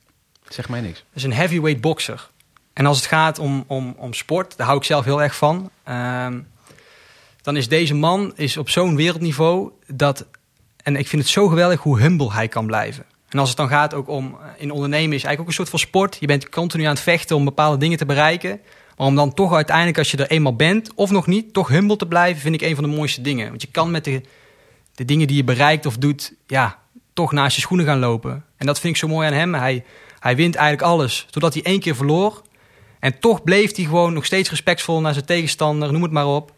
Zeg 0.49 0.69
mij 0.69 0.81
niks. 0.81 0.97
Dat 0.97 1.05
is 1.13 1.23
een 1.23 1.33
heavyweight 1.33 1.81
boxer. 1.81 2.29
En 2.73 2.85
als 2.85 2.97
het 2.97 3.05
gaat 3.05 3.39
om, 3.39 3.63
om, 3.67 3.95
om 3.97 4.13
sport, 4.13 4.57
daar 4.57 4.65
hou 4.65 4.79
ik 4.79 4.85
zelf 4.85 5.05
heel 5.05 5.21
erg 5.21 5.35
van. 5.35 5.71
Uh, 5.87 6.27
dan 7.41 7.57
is 7.57 7.67
deze 7.67 7.93
man 7.93 8.33
is 8.35 8.57
op 8.57 8.69
zo'n 8.69 8.95
wereldniveau 8.95 9.71
dat... 9.87 10.25
En 10.88 10.96
ik 10.96 11.08
vind 11.08 11.22
het 11.22 11.32
zo 11.32 11.48
geweldig 11.48 11.79
hoe 11.79 12.00
humble 12.00 12.34
hij 12.34 12.48
kan 12.48 12.65
blijven. 12.65 13.06
En 13.29 13.39
als 13.39 13.48
het 13.48 13.58
dan 13.58 13.67
gaat 13.67 13.94
ook 13.94 14.08
om... 14.08 14.38
Eh, 14.41 14.50
in 14.58 14.72
ondernemen 14.72 15.15
is 15.15 15.24
eigenlijk 15.24 15.39
ook 15.39 15.48
een 15.48 15.53
soort 15.53 15.70
van 15.70 15.79
sport. 15.79 16.17
Je 16.20 16.27
bent 16.27 16.50
continu 16.50 16.84
aan 16.84 16.89
het 16.89 17.00
vechten 17.00 17.36
om 17.36 17.46
bepaalde 17.46 17.77
dingen 17.77 17.98
te 17.98 18.06
bereiken. 18.06 18.60
Maar 18.98 19.08
om 19.08 19.15
dan 19.15 19.34
toch 19.34 19.53
uiteindelijk, 19.53 19.98
als 19.98 20.12
je 20.12 20.17
er 20.17 20.29
eenmaal 20.29 20.56
bent, 20.56 20.94
of 20.96 21.10
nog 21.10 21.27
niet, 21.27 21.53
toch 21.53 21.67
humble 21.67 21.96
te 21.96 22.06
blijven, 22.06 22.41
vind 22.41 22.56
ik 22.56 22.62
een 22.62 22.75
van 22.75 22.84
de 22.84 22.96
mooiste 22.96 23.22
dingen. 23.22 23.50
Want 23.50 23.62
je 23.62 23.67
kan 23.72 23.91
met 23.91 24.03
de, 24.03 24.22
de 24.96 25.06
dingen 25.06 25.27
die 25.27 25.36
je 25.36 25.44
bereikt 25.44 25.86
of 25.86 25.98
doet, 25.98 26.34
ja, 26.46 26.79
toch 27.13 27.32
naast 27.32 27.56
je 27.56 27.62
schoenen 27.62 27.86
gaan 27.86 28.00
lopen. 28.00 28.44
En 28.58 28.65
dat 28.65 28.79
vind 28.79 28.94
ik 28.94 29.00
zo 29.00 29.08
mooi 29.08 29.27
aan 29.27 29.34
hem. 29.34 29.53
Hij, 29.53 29.84
hij 30.20 30.36
wint 30.36 30.56
eigenlijk 30.56 30.88
alles, 30.91 31.27
totdat 31.29 31.53
hij 31.53 31.63
één 31.63 31.79
keer 31.79 31.96
verloor. 31.96 32.41
En 33.00 33.20
toch 33.20 33.44
bleef 33.44 33.75
hij 33.75 33.86
gewoon 33.86 34.13
nog 34.13 34.25
steeds 34.25 34.50
respectvol 34.50 35.01
naar 35.01 35.13
zijn 35.13 35.25
tegenstander, 35.25 35.91
noem 35.91 36.03
het 36.03 36.12
maar 36.12 36.27
op. 36.27 36.51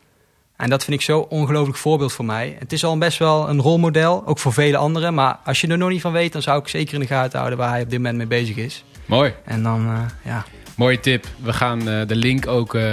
En 0.60 0.70
dat 0.70 0.84
vind 0.84 0.98
ik 0.98 1.06
zo 1.06 1.20
ongelooflijk 1.20 1.78
voorbeeld 1.78 2.14
voor 2.14 2.26
mij. 2.26 2.56
Het 2.60 2.74
is 2.74 2.84
al 2.84 2.98
best 2.98 3.18
wel 3.18 3.50
een 3.50 3.62
rolmodel, 3.62 4.24
ook 4.26 4.40
voor 4.40 4.54
vele 4.54 4.78
anderen. 4.78 5.14
Maar 5.14 5.38
als 5.44 5.62
je 5.62 5.68
er 5.68 5.78
nog 5.78 5.90
niet 5.90 6.02
van 6.02 6.12
weet, 6.12 6.34
dan 6.34 6.42
zou 6.42 6.60
ik 6.60 6.68
zeker 6.68 6.94
in 6.94 7.00
de 7.00 7.06
gaten 7.06 7.38
houden 7.38 7.60
waar 7.60 7.70
hij 7.70 7.82
op 7.82 7.90
dit 7.90 8.00
moment 8.00 8.18
mee 8.18 8.28
bezig 8.28 8.56
is. 8.56 8.84
Mooi. 9.06 9.34
En 9.46 9.64
dan, 9.64 9.86
uh, 9.88 10.00
ja. 10.24 10.46
Mooie 10.76 11.00
tip. 11.00 11.26
We 11.42 11.54
gaan 11.54 11.90
uh, 11.90 12.08
de 12.08 12.16
link 12.16 12.48
ook 12.48 12.74
uh, 12.74 12.92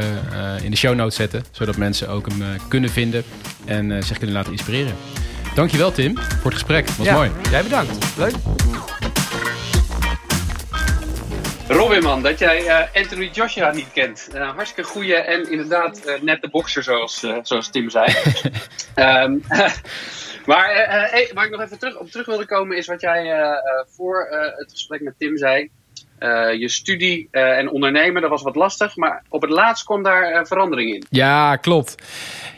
in 0.62 0.70
de 0.70 0.76
show 0.76 0.94
notes 0.94 1.14
zetten, 1.14 1.44
zodat 1.50 1.76
mensen 1.76 2.08
ook 2.08 2.26
hem 2.28 2.42
kunnen 2.68 2.90
vinden 2.90 3.24
en 3.64 4.04
zich 4.04 4.18
kunnen 4.18 4.36
laten 4.36 4.52
inspireren. 4.52 4.94
Dankjewel 5.54 5.92
Tim 5.92 6.18
voor 6.18 6.50
het 6.50 6.54
gesprek. 6.54 6.88
Was 6.88 7.06
ja, 7.06 7.14
mooi. 7.14 7.30
Jij 7.50 7.62
bedankt. 7.62 8.16
Leuk. 8.16 8.34
Robin, 11.68 12.02
man, 12.02 12.22
dat 12.22 12.38
jij 12.38 12.64
uh, 12.64 13.02
Anthony 13.02 13.30
Joshua 13.32 13.72
niet 13.72 13.92
kent. 13.92 14.28
Uh, 14.34 14.50
hartstikke 14.54 14.90
goeie 14.90 15.14
en 15.14 15.50
inderdaad 15.50 16.00
uh, 16.06 16.20
net 16.20 16.42
de 16.42 16.48
bokser, 16.48 16.82
zoals, 16.82 17.26
zoals 17.42 17.70
Tim 17.70 17.90
zei. 17.90 18.14
um, 18.96 19.42
maar 20.50 20.68
hey, 21.10 21.30
waar 21.34 21.44
ik 21.44 21.50
nog 21.50 21.60
even 21.60 21.78
terug, 21.78 21.96
op 21.96 22.10
terug 22.10 22.26
wilde 22.26 22.46
komen, 22.46 22.76
is 22.76 22.86
wat 22.86 23.00
jij 23.00 23.34
voor 23.96 24.26
het 24.56 24.70
gesprek 24.70 25.00
met 25.00 25.14
Tim 25.18 25.36
zei. 25.36 25.70
je 26.58 26.68
studie 26.68 27.28
en 27.30 27.70
ondernemen, 27.70 28.22
dat 28.22 28.30
was 28.30 28.42
wat 28.42 28.56
lastig, 28.56 28.96
maar 28.96 29.22
op 29.28 29.42
het 29.42 29.50
laatst 29.50 29.84
kwam 29.84 30.02
daar 30.02 30.46
verandering 30.46 30.94
in. 30.94 31.04
Ja, 31.10 31.56
klopt. 31.56 31.94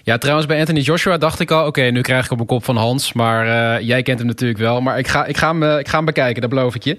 Ja, 0.03 0.19
trouwens, 0.19 0.47
bij 0.47 0.59
Anthony 0.59 0.81
Joshua 0.81 1.19
dacht 1.19 1.41
ik 1.41 1.51
al, 1.51 1.59
oké, 1.59 1.69
okay, 1.69 1.91
nu 1.91 2.01
krijg 2.01 2.25
ik 2.25 2.31
op 2.31 2.37
mijn 2.37 2.49
kop 2.49 2.65
van 2.65 2.77
Hans, 2.77 3.13
maar 3.13 3.83
jij 3.83 4.03
kent 4.03 4.19
hem 4.19 4.29
natuurlijk 4.29 4.61
wel. 4.61 4.81
Maar 4.81 4.99
ik 4.99 5.07
ga, 5.07 5.25
ik 5.25 5.37
ga, 5.37 5.49
hem, 5.49 5.79
ik 5.79 5.89
ga 5.89 5.97
hem 5.97 6.05
bekijken, 6.05 6.41
dat 6.41 6.51
beloof 6.51 6.75
ik 6.75 6.85
je. 6.85 6.99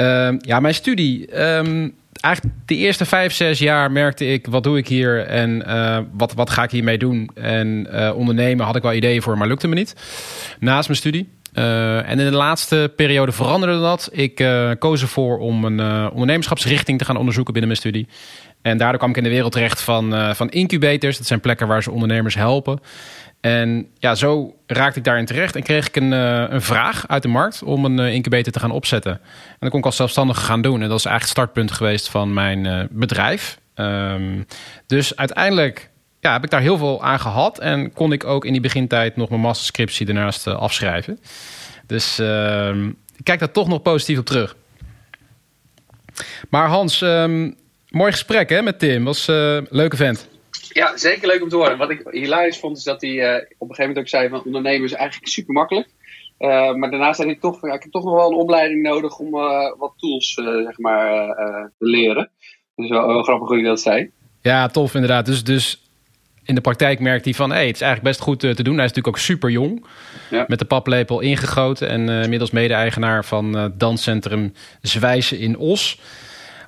Uh, 0.00 0.28
ja, 0.38 0.60
mijn 0.60 0.74
studie. 0.74 1.42
Um, 1.42 1.94
eigenlijk 2.20 2.56
de 2.66 2.76
eerste 2.76 3.04
vijf, 3.04 3.32
zes 3.32 3.58
jaar 3.58 3.92
merkte 3.92 4.26
ik, 4.26 4.46
wat 4.46 4.62
doe 4.62 4.78
ik 4.78 4.88
hier 4.88 5.26
en 5.26 5.62
uh, 5.66 5.98
wat, 6.12 6.32
wat 6.32 6.50
ga 6.50 6.62
ik 6.62 6.70
hiermee 6.70 6.98
doen? 6.98 7.30
En 7.34 7.86
uh, 7.92 8.12
ondernemen 8.16 8.66
had 8.66 8.76
ik 8.76 8.82
wel 8.82 8.92
ideeën 8.92 9.22
voor, 9.22 9.38
maar 9.38 9.48
lukte 9.48 9.68
me 9.68 9.74
niet. 9.74 9.96
Naast 10.58 10.88
mijn 10.88 11.00
studie. 11.00 11.28
Uh, 11.54 12.10
en 12.10 12.18
in 12.18 12.30
de 12.30 12.36
laatste 12.36 12.92
periode 12.96 13.32
veranderde 13.32 13.80
dat. 13.80 14.08
Ik 14.12 14.44
koos 14.78 15.02
ervoor 15.02 15.38
om 15.38 15.64
een 15.64 16.10
ondernemerschapsrichting 16.10 16.98
te 16.98 17.04
gaan 17.04 17.16
onderzoeken 17.16 17.52
binnen 17.52 17.70
mijn 17.70 17.82
studie. 17.82 18.08
En 18.62 18.78
daardoor 18.78 18.98
kwam 18.98 19.10
ik 19.10 19.16
in 19.16 19.22
de 19.22 19.28
wereld 19.28 19.52
terecht 19.52 19.80
van, 19.80 20.34
van 20.34 20.48
incubators. 20.48 21.18
Dat 21.18 21.26
zijn 21.26 21.40
plekken 21.40 21.66
waar 21.66 21.82
ze 21.82 21.90
ondernemers 21.90 22.34
helpen. 22.34 22.80
En 23.40 23.86
ja, 23.98 24.14
zo 24.14 24.56
raakte 24.66 24.98
ik 24.98 25.04
daarin 25.04 25.24
terecht 25.24 25.56
en 25.56 25.62
kreeg 25.62 25.86
ik 25.86 25.96
een, 25.96 26.12
uh, 26.12 26.44
een 26.48 26.62
vraag 26.62 27.08
uit 27.08 27.22
de 27.22 27.28
markt 27.28 27.62
om 27.62 27.84
een 27.84 27.98
uh, 27.98 28.14
incubator 28.14 28.52
te 28.52 28.60
gaan 28.60 28.70
opzetten. 28.70 29.12
En 29.12 29.56
dat 29.58 29.70
kon 29.70 29.78
ik 29.78 29.84
als 29.84 29.96
zelfstandige 29.96 30.40
gaan 30.40 30.62
doen. 30.62 30.82
En 30.82 30.88
dat 30.88 30.98
is 30.98 31.04
eigenlijk 31.04 31.22
het 31.22 31.30
startpunt 31.30 31.72
geweest 31.72 32.08
van 32.08 32.32
mijn 32.32 32.64
uh, 32.64 32.80
bedrijf. 32.90 33.58
Um, 33.74 34.46
dus 34.86 35.16
uiteindelijk 35.16 35.90
ja, 36.20 36.32
heb 36.32 36.44
ik 36.44 36.50
daar 36.50 36.60
heel 36.60 36.78
veel 36.78 37.02
aan 37.02 37.20
gehad. 37.20 37.58
En 37.58 37.92
kon 37.92 38.12
ik 38.12 38.24
ook 38.24 38.44
in 38.44 38.52
die 38.52 38.60
begintijd 38.60 39.16
nog 39.16 39.28
mijn 39.28 39.40
masterscriptie 39.40 40.06
daarnaast 40.06 40.46
afschrijven. 40.46 41.20
Dus 41.86 42.18
ehm, 42.18 42.88
ik 42.88 43.24
kijk 43.24 43.38
daar 43.38 43.50
toch 43.50 43.68
nog 43.68 43.82
positief 43.82 44.18
op 44.18 44.26
terug. 44.26 44.56
Maar 46.50 46.68
Hans, 46.68 47.00
um, 47.00 47.56
mooi 47.88 48.12
gesprek 48.12 48.48
hè, 48.48 48.62
met 48.62 48.78
Tim. 48.78 49.04
Was 49.04 49.26
een 49.28 49.66
leuke 49.70 49.96
vent. 49.96 50.28
Ja, 50.72 50.96
zeker 50.96 51.28
leuk 51.28 51.42
om 51.42 51.48
te 51.48 51.56
horen. 51.56 51.78
Wat 51.78 51.90
ik 51.90 52.02
hilarisch 52.10 52.58
vond, 52.58 52.76
is 52.76 52.84
dat 52.84 53.00
hij 53.00 53.10
uh, 53.10 53.34
op 53.34 53.68
een 53.68 53.74
gegeven 53.74 53.76
moment 53.78 53.98
ook 53.98 54.08
zei 54.08 54.28
van 54.28 54.44
ondernemen 54.44 54.84
is 54.84 54.92
eigenlijk 54.92 55.30
super 55.30 55.54
makkelijk. 55.54 55.88
Uh, 56.38 56.74
maar 56.74 56.90
daarna 56.90 57.12
zei 57.12 57.28
hij 57.28 57.38
toch, 57.40 57.66
ja, 57.66 57.74
ik 57.74 57.82
heb 57.82 57.92
toch 57.92 58.04
nog 58.04 58.14
wel 58.14 58.30
een 58.30 58.38
opleiding 58.38 58.82
nodig 58.82 59.18
om 59.18 59.34
uh, 59.34 59.72
wat 59.78 59.92
tools 59.96 60.34
zeg 60.34 60.78
maar, 60.78 61.34
te 61.78 61.84
leren. 61.84 62.30
Dus 62.76 62.88
wel, 62.88 63.06
wel 63.06 63.22
grappig 63.22 63.48
hoe 63.48 63.56
je 63.56 63.64
dat 63.64 63.80
zei. 63.80 64.10
Ja, 64.42 64.68
tof 64.68 64.94
inderdaad. 64.94 65.26
Dus, 65.26 65.44
dus 65.44 65.82
in 66.44 66.54
de 66.54 66.60
praktijk 66.60 67.00
merkt 67.00 67.24
hij 67.24 67.34
van, 67.34 67.50
hey, 67.50 67.66
het 67.66 67.74
is 67.74 67.80
eigenlijk 67.80 68.12
best 68.12 68.26
goed 68.26 68.40
te 68.40 68.62
doen. 68.62 68.76
Hij 68.76 68.84
is 68.84 68.92
natuurlijk 68.92 69.16
ook 69.16 69.18
super 69.18 69.50
jong. 69.50 69.84
Ja. 70.30 70.44
Met 70.48 70.58
de 70.58 70.64
paplepel 70.64 71.20
ingegoten 71.20 71.88
en 71.88 72.08
inmiddels 72.08 72.50
mede-eigenaar 72.50 73.24
van 73.24 73.72
danscentrum 73.76 74.52
Zwijzen 74.82 75.38
in 75.38 75.58
Os. 75.58 76.00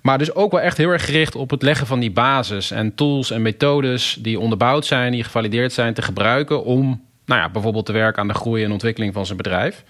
Maar 0.02 0.18
dus 0.18 0.34
ook 0.34 0.50
wel 0.50 0.60
echt 0.60 0.76
heel 0.76 0.90
erg 0.90 1.04
gericht 1.04 1.34
op 1.34 1.50
het 1.50 1.62
leggen 1.62 1.86
van 1.86 2.00
die 2.00 2.10
basis 2.10 2.70
en 2.70 2.94
tools 2.94 3.30
en 3.30 3.42
methodes 3.42 4.16
die 4.20 4.40
onderbouwd 4.40 4.86
zijn, 4.86 5.12
die 5.12 5.24
gevalideerd 5.24 5.72
zijn, 5.72 5.94
te 5.94 6.02
gebruiken 6.02 6.64
om 6.64 7.04
nou 7.24 7.40
ja, 7.40 7.50
bijvoorbeeld 7.50 7.86
te 7.86 7.92
werken 7.92 8.22
aan 8.22 8.28
de 8.28 8.34
groei 8.34 8.64
en 8.64 8.72
ontwikkeling 8.72 9.12
van 9.12 9.26
zijn 9.26 9.36
bedrijf. 9.36 9.84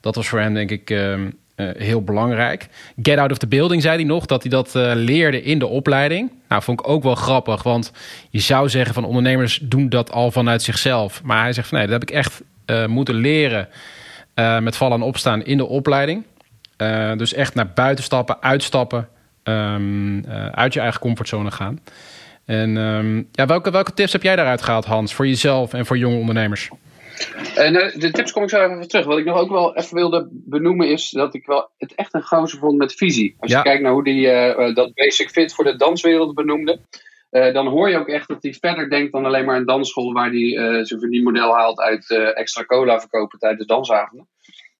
Dat 0.00 0.14
was 0.14 0.28
voor 0.28 0.40
hem 0.40 0.54
denk 0.54 0.70
ik 0.70 0.90
uh, 0.90 1.12
uh, 1.18 1.26
heel 1.56 2.02
belangrijk. 2.02 2.68
Get 3.02 3.18
out 3.18 3.30
of 3.30 3.38
the 3.38 3.46
building 3.46 3.82
zei 3.82 3.96
hij 3.96 4.04
nog, 4.04 4.26
dat 4.26 4.42
hij 4.42 4.50
dat 4.50 4.74
uh, 4.74 4.92
leerde 4.94 5.42
in 5.42 5.58
de 5.58 5.66
opleiding. 5.66 6.32
Nou, 6.48 6.62
vond 6.62 6.80
ik 6.80 6.88
ook 6.88 7.02
wel 7.02 7.14
grappig, 7.14 7.62
want 7.62 7.92
je 8.30 8.40
zou 8.40 8.68
zeggen 8.68 8.94
van 8.94 9.04
ondernemers 9.04 9.58
doen 9.62 9.88
dat 9.88 10.12
al 10.12 10.30
vanuit 10.30 10.62
zichzelf. 10.62 11.22
Maar 11.22 11.42
hij 11.42 11.52
zegt 11.52 11.68
van 11.68 11.78
nee, 11.78 11.86
dat 11.86 12.00
heb 12.00 12.10
ik 12.10 12.16
echt 12.16 12.42
moeten 12.86 13.14
leren 13.14 13.68
met 14.60 14.76
vallen 14.76 15.00
en 15.00 15.06
opstaan 15.06 15.44
in 15.44 15.56
de 15.56 15.66
opleiding. 15.66 16.24
dus 17.16 17.34
echt 17.34 17.54
naar 17.54 17.72
buiten 17.74 18.04
stappen, 18.04 18.42
uitstappen, 18.42 19.08
um, 19.44 20.24
uh, 20.24 20.46
uit 20.46 20.72
je 20.72 20.80
eigen 20.80 21.00
comfortzone 21.00 21.50
gaan. 21.50 21.80
En 22.44 22.76
um, 22.76 23.28
ja, 23.32 23.46
welke, 23.46 23.70
welke 23.70 23.94
tips 23.94 24.12
heb 24.12 24.22
jij 24.22 24.36
daaruit 24.36 24.62
gehaald, 24.62 24.84
Hans, 24.84 25.14
voor 25.14 25.26
jezelf 25.26 25.72
en 25.72 25.86
voor 25.86 25.98
jonge 25.98 26.16
ondernemers? 26.16 26.70
Uh, 27.58 27.70
nou, 27.70 27.98
de 27.98 28.10
tips 28.10 28.32
kom 28.32 28.42
ik 28.42 28.48
zo 28.48 28.64
even 28.64 28.88
terug. 28.88 29.06
Wat 29.06 29.18
ik 29.18 29.24
nog 29.24 29.38
ook 29.38 29.50
wel 29.50 29.76
even 29.76 29.96
wilde 29.96 30.28
benoemen 30.30 30.88
is 30.88 31.10
dat 31.10 31.34
ik 31.34 31.46
wel 31.46 31.70
het 31.78 31.94
echt 31.94 32.14
een 32.14 32.22
gozer 32.22 32.58
vond 32.58 32.78
met 32.78 32.94
visie. 32.94 33.36
Als 33.38 33.50
ja. 33.50 33.58
je 33.58 33.64
kijkt 33.64 33.82
naar 33.82 33.92
hoe 33.92 34.04
die 34.04 34.26
uh, 34.26 34.74
dat 34.74 34.94
Basic 34.94 35.30
Fit 35.30 35.54
voor 35.54 35.64
de 35.64 35.76
danswereld 35.76 36.34
benoemde. 36.34 36.80
Uh, 37.30 37.52
dan 37.52 37.66
hoor 37.66 37.90
je 37.90 37.98
ook 37.98 38.08
echt 38.08 38.28
dat 38.28 38.42
hij 38.42 38.54
verder 38.60 38.90
denkt 38.90 39.12
dan 39.12 39.24
alleen 39.24 39.44
maar 39.44 39.56
een 39.56 39.66
dansschool 39.66 40.12
waar 40.12 40.30
hij 40.30 40.50
zijn 40.84 41.00
verdienmodel 41.00 41.54
haalt 41.54 41.80
uit 41.80 42.10
extra 42.34 42.64
cola 42.64 43.00
verkopen 43.00 43.38
tijdens 43.38 43.66
dansavonden. 43.66 44.28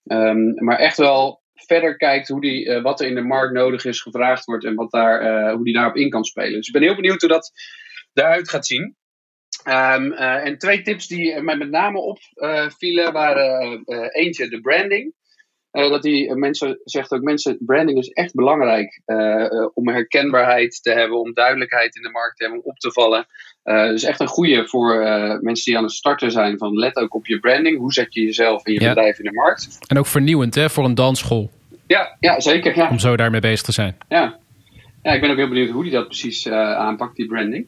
Um, 0.04 0.54
maar 0.64 0.78
echt 0.78 0.96
wel 0.96 1.42
verder 1.54 1.96
kijkt 1.96 2.28
hoe 2.28 2.40
die, 2.40 2.66
uh, 2.66 2.82
wat 2.82 3.00
er 3.00 3.06
in 3.06 3.14
de 3.14 3.22
markt 3.22 3.52
nodig 3.52 3.84
is, 3.84 4.00
gevraagd 4.00 4.44
wordt 4.44 4.64
en 4.64 4.74
wat 4.74 4.90
daar, 4.90 5.22
uh, 5.22 5.54
hoe 5.54 5.64
die 5.64 5.74
daarop 5.74 5.96
in 5.96 6.10
kan 6.10 6.24
spelen. 6.24 6.52
Dus 6.52 6.66
ik 6.66 6.72
ben 6.72 6.82
heel 6.82 6.94
benieuwd 6.94 7.20
hoe 7.20 7.30
dat 7.30 7.52
eruit 8.12 8.48
gaat 8.48 8.66
zien. 8.66 8.96
Um, 9.68 10.12
uh, 10.12 10.46
en 10.46 10.58
twee 10.58 10.82
tips 10.82 11.06
die 11.06 11.40
mij 11.40 11.56
met 11.56 11.70
name 11.70 11.98
opvielen 11.98 13.12
waren 13.12 13.82
eentje 14.12 14.48
de 14.48 14.60
branding. 14.60 15.14
Dat 15.74 16.02
die 16.02 16.34
mensen 16.34 16.80
zegt 16.84 17.12
ook, 17.12 17.22
mensen, 17.22 17.56
branding 17.60 17.98
is 17.98 18.08
echt 18.08 18.34
belangrijk. 18.34 19.00
om 19.74 19.88
herkenbaarheid 19.88 20.82
te 20.82 20.90
hebben, 20.90 21.20
om 21.20 21.34
duidelijkheid 21.34 21.96
in 21.96 22.02
de 22.02 22.10
markt 22.10 22.36
te 22.36 22.42
hebben, 22.42 22.62
om 22.62 22.70
op 22.70 22.78
te 22.78 22.92
vallen. 22.92 23.26
dus 23.92 24.02
echt 24.02 24.20
een 24.20 24.26
goede 24.26 24.68
voor 24.68 24.96
mensen 25.40 25.64
die 25.64 25.76
aan 25.76 25.82
het 25.82 25.92
starten 25.92 26.30
zijn. 26.30 26.58
Van 26.58 26.78
let 26.78 26.96
ook 26.96 27.14
op 27.14 27.26
je 27.26 27.40
branding. 27.40 27.78
Hoe 27.78 27.92
zet 27.92 28.14
je 28.14 28.22
jezelf 28.22 28.64
en 28.64 28.72
je 28.72 28.78
bedrijf 28.78 29.18
in 29.18 29.24
de 29.24 29.32
markt? 29.32 29.78
En 29.86 29.98
ook 29.98 30.06
vernieuwend 30.06 30.54
hè, 30.54 30.70
voor 30.70 30.84
een 30.84 30.94
dansschool. 30.94 31.50
Ja, 31.86 32.16
ja 32.20 32.40
zeker. 32.40 32.76
Ja. 32.76 32.88
Om 32.88 32.98
zo 32.98 33.16
daarmee 33.16 33.40
bezig 33.40 33.62
te 33.62 33.72
zijn. 33.72 33.96
Ja. 34.08 34.38
ja, 35.02 35.12
ik 35.12 35.20
ben 35.20 35.30
ook 35.30 35.36
heel 35.36 35.48
benieuwd 35.48 35.70
hoe 35.70 35.82
die 35.82 35.92
dat 35.92 36.06
precies 36.06 36.48
aanpakt, 36.48 37.16
die 37.16 37.26
branding. 37.26 37.66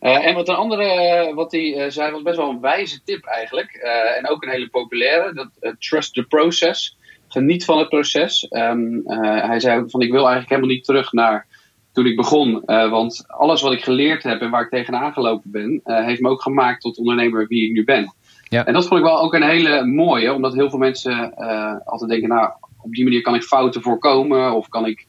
Uh, 0.00 0.26
en 0.26 0.34
wat 0.34 0.48
een 0.48 0.54
andere, 0.54 1.32
wat 1.34 1.52
hij 1.52 1.84
uh, 1.84 1.90
zei, 1.90 2.12
was 2.12 2.22
best 2.22 2.36
wel 2.36 2.50
een 2.50 2.60
wijze 2.60 3.02
tip 3.04 3.24
eigenlijk. 3.24 3.80
Uh, 3.84 4.16
en 4.16 4.28
ook 4.28 4.42
een 4.42 4.50
hele 4.50 4.68
populaire. 4.68 5.32
Dat, 5.32 5.76
trust 5.78 6.14
the 6.14 6.22
process. 6.22 6.97
Geniet 7.28 7.64
van 7.64 7.78
het 7.78 7.88
proces. 7.88 8.46
Um, 8.50 9.02
hij 9.06 9.60
zei 9.60 9.80
ook 9.80 9.90
van, 9.90 10.00
ik 10.00 10.10
wil 10.10 10.20
eigenlijk 10.20 10.48
helemaal 10.48 10.70
niet 10.70 10.84
terug 10.84 11.12
naar 11.12 11.46
toen 11.92 12.06
ik 12.06 12.16
begon. 12.16 12.62
want 12.66 13.24
alles 13.26 13.62
wat 13.62 13.72
ik 13.72 13.82
geleerd 13.82 14.22
heb 14.22 14.40
en 14.40 14.50
waar 14.50 14.62
ik 14.62 14.70
tegenaan 14.70 15.12
gelopen 15.12 15.50
ben, 15.50 15.80
heeft 15.84 16.20
me 16.20 16.28
ook 16.28 16.42
gemaakt 16.42 16.80
tot 16.80 16.98
ondernemer 16.98 17.46
wie 17.46 17.64
ik 17.64 17.72
nu 17.72 17.84
ben. 17.84 18.14
Ja. 18.48 18.64
En 18.64 18.72
dat 18.72 18.86
vond 18.86 19.00
ik 19.00 19.06
wel 19.06 19.20
ook 19.20 19.34
een 19.34 19.42
hele 19.42 19.84
mooie, 19.84 20.32
omdat 20.32 20.54
heel 20.54 20.70
veel 20.70 20.78
mensen 20.78 21.34
altijd 21.84 22.10
denken, 22.10 22.28
nou, 22.28 22.50
op 22.82 22.92
die 22.92 23.04
manier 23.04 23.20
kan 23.20 23.34
ik 23.34 23.42
fouten 23.42 23.82
voorkomen 23.82 24.52
of 24.52 24.68
kan 24.68 24.86
ik, 24.86 25.06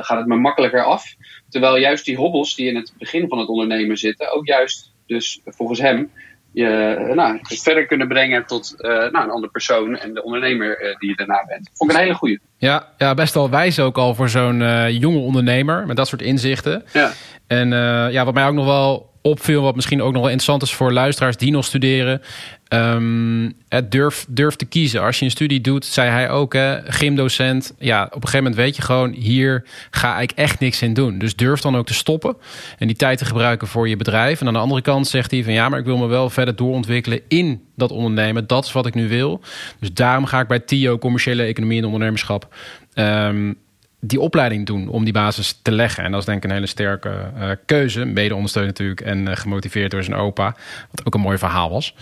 gaat 0.00 0.18
het 0.18 0.26
me 0.26 0.36
makkelijker 0.36 0.84
af. 0.84 1.14
Terwijl 1.48 1.78
juist 1.78 2.04
die 2.04 2.16
hobbels 2.16 2.54
die 2.54 2.68
in 2.68 2.76
het 2.76 2.92
begin 2.98 3.28
van 3.28 3.38
het 3.38 3.48
ondernemen 3.48 3.96
zitten, 3.96 4.32
ook 4.32 4.46
juist 4.46 4.92
dus 5.06 5.40
volgens 5.44 5.80
hem 5.80 6.10
je 6.58 6.96
eh, 7.08 7.14
nou, 7.14 7.38
verder 7.42 7.86
kunnen 7.86 8.08
brengen 8.08 8.46
tot 8.46 8.74
uh, 8.78 8.88
nou, 8.88 9.24
een 9.24 9.30
andere 9.30 9.52
persoon 9.52 9.96
en 9.96 10.14
de 10.14 10.22
ondernemer 10.22 10.82
uh, 10.82 10.96
die 10.98 11.08
je 11.08 11.16
daarna 11.16 11.44
bent. 11.46 11.70
Vond 11.74 11.90
ik 11.90 11.96
een 11.96 12.02
hele 12.02 12.14
goede. 12.14 12.40
Ja, 12.56 12.86
ja, 12.96 13.14
best 13.14 13.34
wel 13.34 13.50
wijs 13.50 13.80
ook 13.80 13.98
al 13.98 14.14
voor 14.14 14.28
zo'n 14.28 14.60
uh, 14.60 14.90
jonge 14.90 15.18
ondernemer 15.18 15.86
met 15.86 15.96
dat 15.96 16.08
soort 16.08 16.22
inzichten. 16.22 16.84
Ja. 16.92 17.10
En 17.46 17.68
ja, 18.12 18.24
wat 18.24 18.34
mij 18.34 18.46
ook 18.46 18.54
nog 18.54 18.64
wel 18.64 19.10
opviel, 19.22 19.62
wat 19.62 19.74
misschien 19.74 20.02
ook 20.02 20.12
nog 20.12 20.22
wel 20.22 20.30
interessant 20.30 20.62
is 20.62 20.74
voor 20.74 20.92
luisteraars 20.92 21.36
die 21.36 21.50
nog 21.50 21.64
studeren. 21.64 22.22
Um, 22.68 23.52
durf, 23.88 24.26
durf 24.28 24.56
te 24.56 24.64
kiezen. 24.64 25.02
Als 25.02 25.18
je 25.18 25.24
een 25.24 25.30
studie 25.30 25.60
doet, 25.60 25.84
zei 25.84 26.10
hij 26.10 26.30
ook, 26.30 26.52
hè, 26.52 26.92
gymdocent. 26.92 27.74
Ja, 27.78 28.04
op 28.04 28.14
een 28.14 28.20
gegeven 28.20 28.38
moment 28.38 28.56
weet 28.56 28.76
je 28.76 28.82
gewoon, 28.82 29.12
hier 29.12 29.64
ga 29.90 30.20
ik 30.20 30.30
echt 30.30 30.60
niks 30.60 30.82
in 30.82 30.94
doen. 30.94 31.18
Dus 31.18 31.36
durf 31.36 31.60
dan 31.60 31.76
ook 31.76 31.86
te 31.86 31.94
stoppen 31.94 32.36
en 32.78 32.86
die 32.86 32.96
tijd 32.96 33.18
te 33.18 33.24
gebruiken 33.24 33.68
voor 33.68 33.88
je 33.88 33.96
bedrijf. 33.96 34.40
En 34.40 34.46
aan 34.46 34.52
de 34.52 34.58
andere 34.58 34.82
kant 34.82 35.06
zegt 35.06 35.30
hij 35.30 35.44
van 35.44 35.52
ja, 35.52 35.68
maar 35.68 35.78
ik 35.78 35.84
wil 35.84 35.96
me 35.96 36.06
wel 36.06 36.30
verder 36.30 36.56
doorontwikkelen 36.56 37.20
in 37.28 37.62
dat 37.76 37.90
ondernemen. 37.90 38.46
Dat 38.46 38.64
is 38.64 38.72
wat 38.72 38.86
ik 38.86 38.94
nu 38.94 39.08
wil. 39.08 39.40
Dus 39.80 39.92
daarom 39.92 40.26
ga 40.26 40.40
ik 40.40 40.48
bij 40.48 40.58
TIO, 40.58 40.98
commerciële 40.98 41.42
economie 41.42 41.78
en 41.78 41.84
ondernemerschap. 41.84 42.54
Um, 42.94 43.56
die 44.00 44.20
opleiding 44.20 44.66
doen 44.66 44.88
om 44.88 45.04
die 45.04 45.12
basis 45.12 45.58
te 45.62 45.72
leggen. 45.72 46.04
En 46.04 46.10
dat 46.10 46.20
is 46.20 46.26
denk 46.26 46.38
ik 46.38 46.44
een 46.44 46.54
hele 46.54 46.66
sterke 46.66 47.30
uh, 47.38 47.50
keuze. 47.66 48.04
Mede 48.04 48.34
ondersteund 48.34 48.66
natuurlijk 48.66 49.00
en 49.00 49.26
uh, 49.26 49.36
gemotiveerd 49.36 49.90
door 49.90 50.04
zijn 50.04 50.16
opa. 50.16 50.56
Wat 50.90 51.06
ook 51.06 51.14
een 51.14 51.20
mooi 51.20 51.38
verhaal 51.38 51.70
was. 51.70 51.94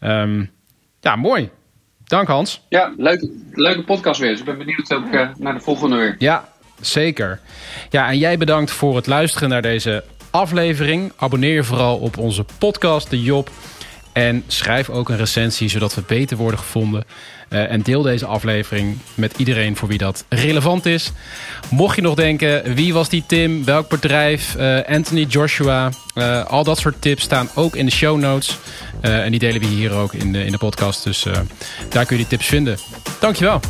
Um, 0.00 0.50
ja, 1.00 1.16
mooi. 1.16 1.50
Dank 2.04 2.28
Hans. 2.28 2.62
Ja, 2.68 2.94
leuk, 2.96 3.28
leuke 3.52 3.84
podcast 3.84 4.20
weer. 4.20 4.30
Dus 4.30 4.38
ik 4.38 4.44
ben 4.44 4.58
benieuwd 4.58 4.94
ook 4.94 5.06
uh, 5.06 5.28
naar 5.38 5.54
de 5.54 5.60
volgende 5.60 5.96
weer. 5.96 6.14
Ja, 6.18 6.48
zeker. 6.80 7.40
Ja, 7.90 8.08
en 8.08 8.18
jij 8.18 8.38
bedankt 8.38 8.70
voor 8.70 8.96
het 8.96 9.06
luisteren 9.06 9.48
naar 9.48 9.62
deze 9.62 10.04
aflevering. 10.30 11.12
Abonneer 11.16 11.54
je 11.54 11.64
vooral 11.64 11.98
op 11.98 12.18
onze 12.18 12.44
podcast, 12.58 13.10
De 13.10 13.22
Job. 13.22 13.50
En 14.16 14.44
schrijf 14.46 14.90
ook 14.90 15.08
een 15.08 15.16
recensie, 15.16 15.68
zodat 15.68 15.94
we 15.94 16.02
beter 16.06 16.36
worden 16.36 16.58
gevonden. 16.58 17.04
Uh, 17.48 17.70
en 17.70 17.82
deel 17.82 18.02
deze 18.02 18.26
aflevering 18.26 18.98
met 19.14 19.34
iedereen 19.36 19.76
voor 19.76 19.88
wie 19.88 19.98
dat 19.98 20.24
relevant 20.28 20.86
is. 20.86 21.12
Mocht 21.70 21.96
je 21.96 22.02
nog 22.02 22.14
denken, 22.14 22.74
wie 22.74 22.92
was 22.94 23.08
die 23.08 23.24
Tim? 23.26 23.64
Welk 23.64 23.88
bedrijf? 23.88 24.54
Uh, 24.58 24.78
Anthony 24.82 25.22
Joshua? 25.22 25.90
Uh, 26.14 26.44
al 26.44 26.64
dat 26.64 26.78
soort 26.78 27.02
tips 27.02 27.22
staan 27.22 27.48
ook 27.54 27.76
in 27.76 27.84
de 27.84 27.92
show 27.92 28.18
notes. 28.18 28.58
en 29.00 29.30
die 29.30 29.40
delen 29.40 29.60
we 29.60 29.66
hier 29.66 29.92
ook 29.92 30.14
in 30.14 30.32
de, 30.32 30.44
in 30.44 30.52
de 30.52 30.58
podcast. 30.58 31.04
Dus 31.04 31.26
daar 31.88 32.06
kun 32.06 32.16
je 32.16 32.22
die 32.22 32.26
tips 32.26 32.46
vinden. 32.46 32.78
Dankjewel. 33.20 33.60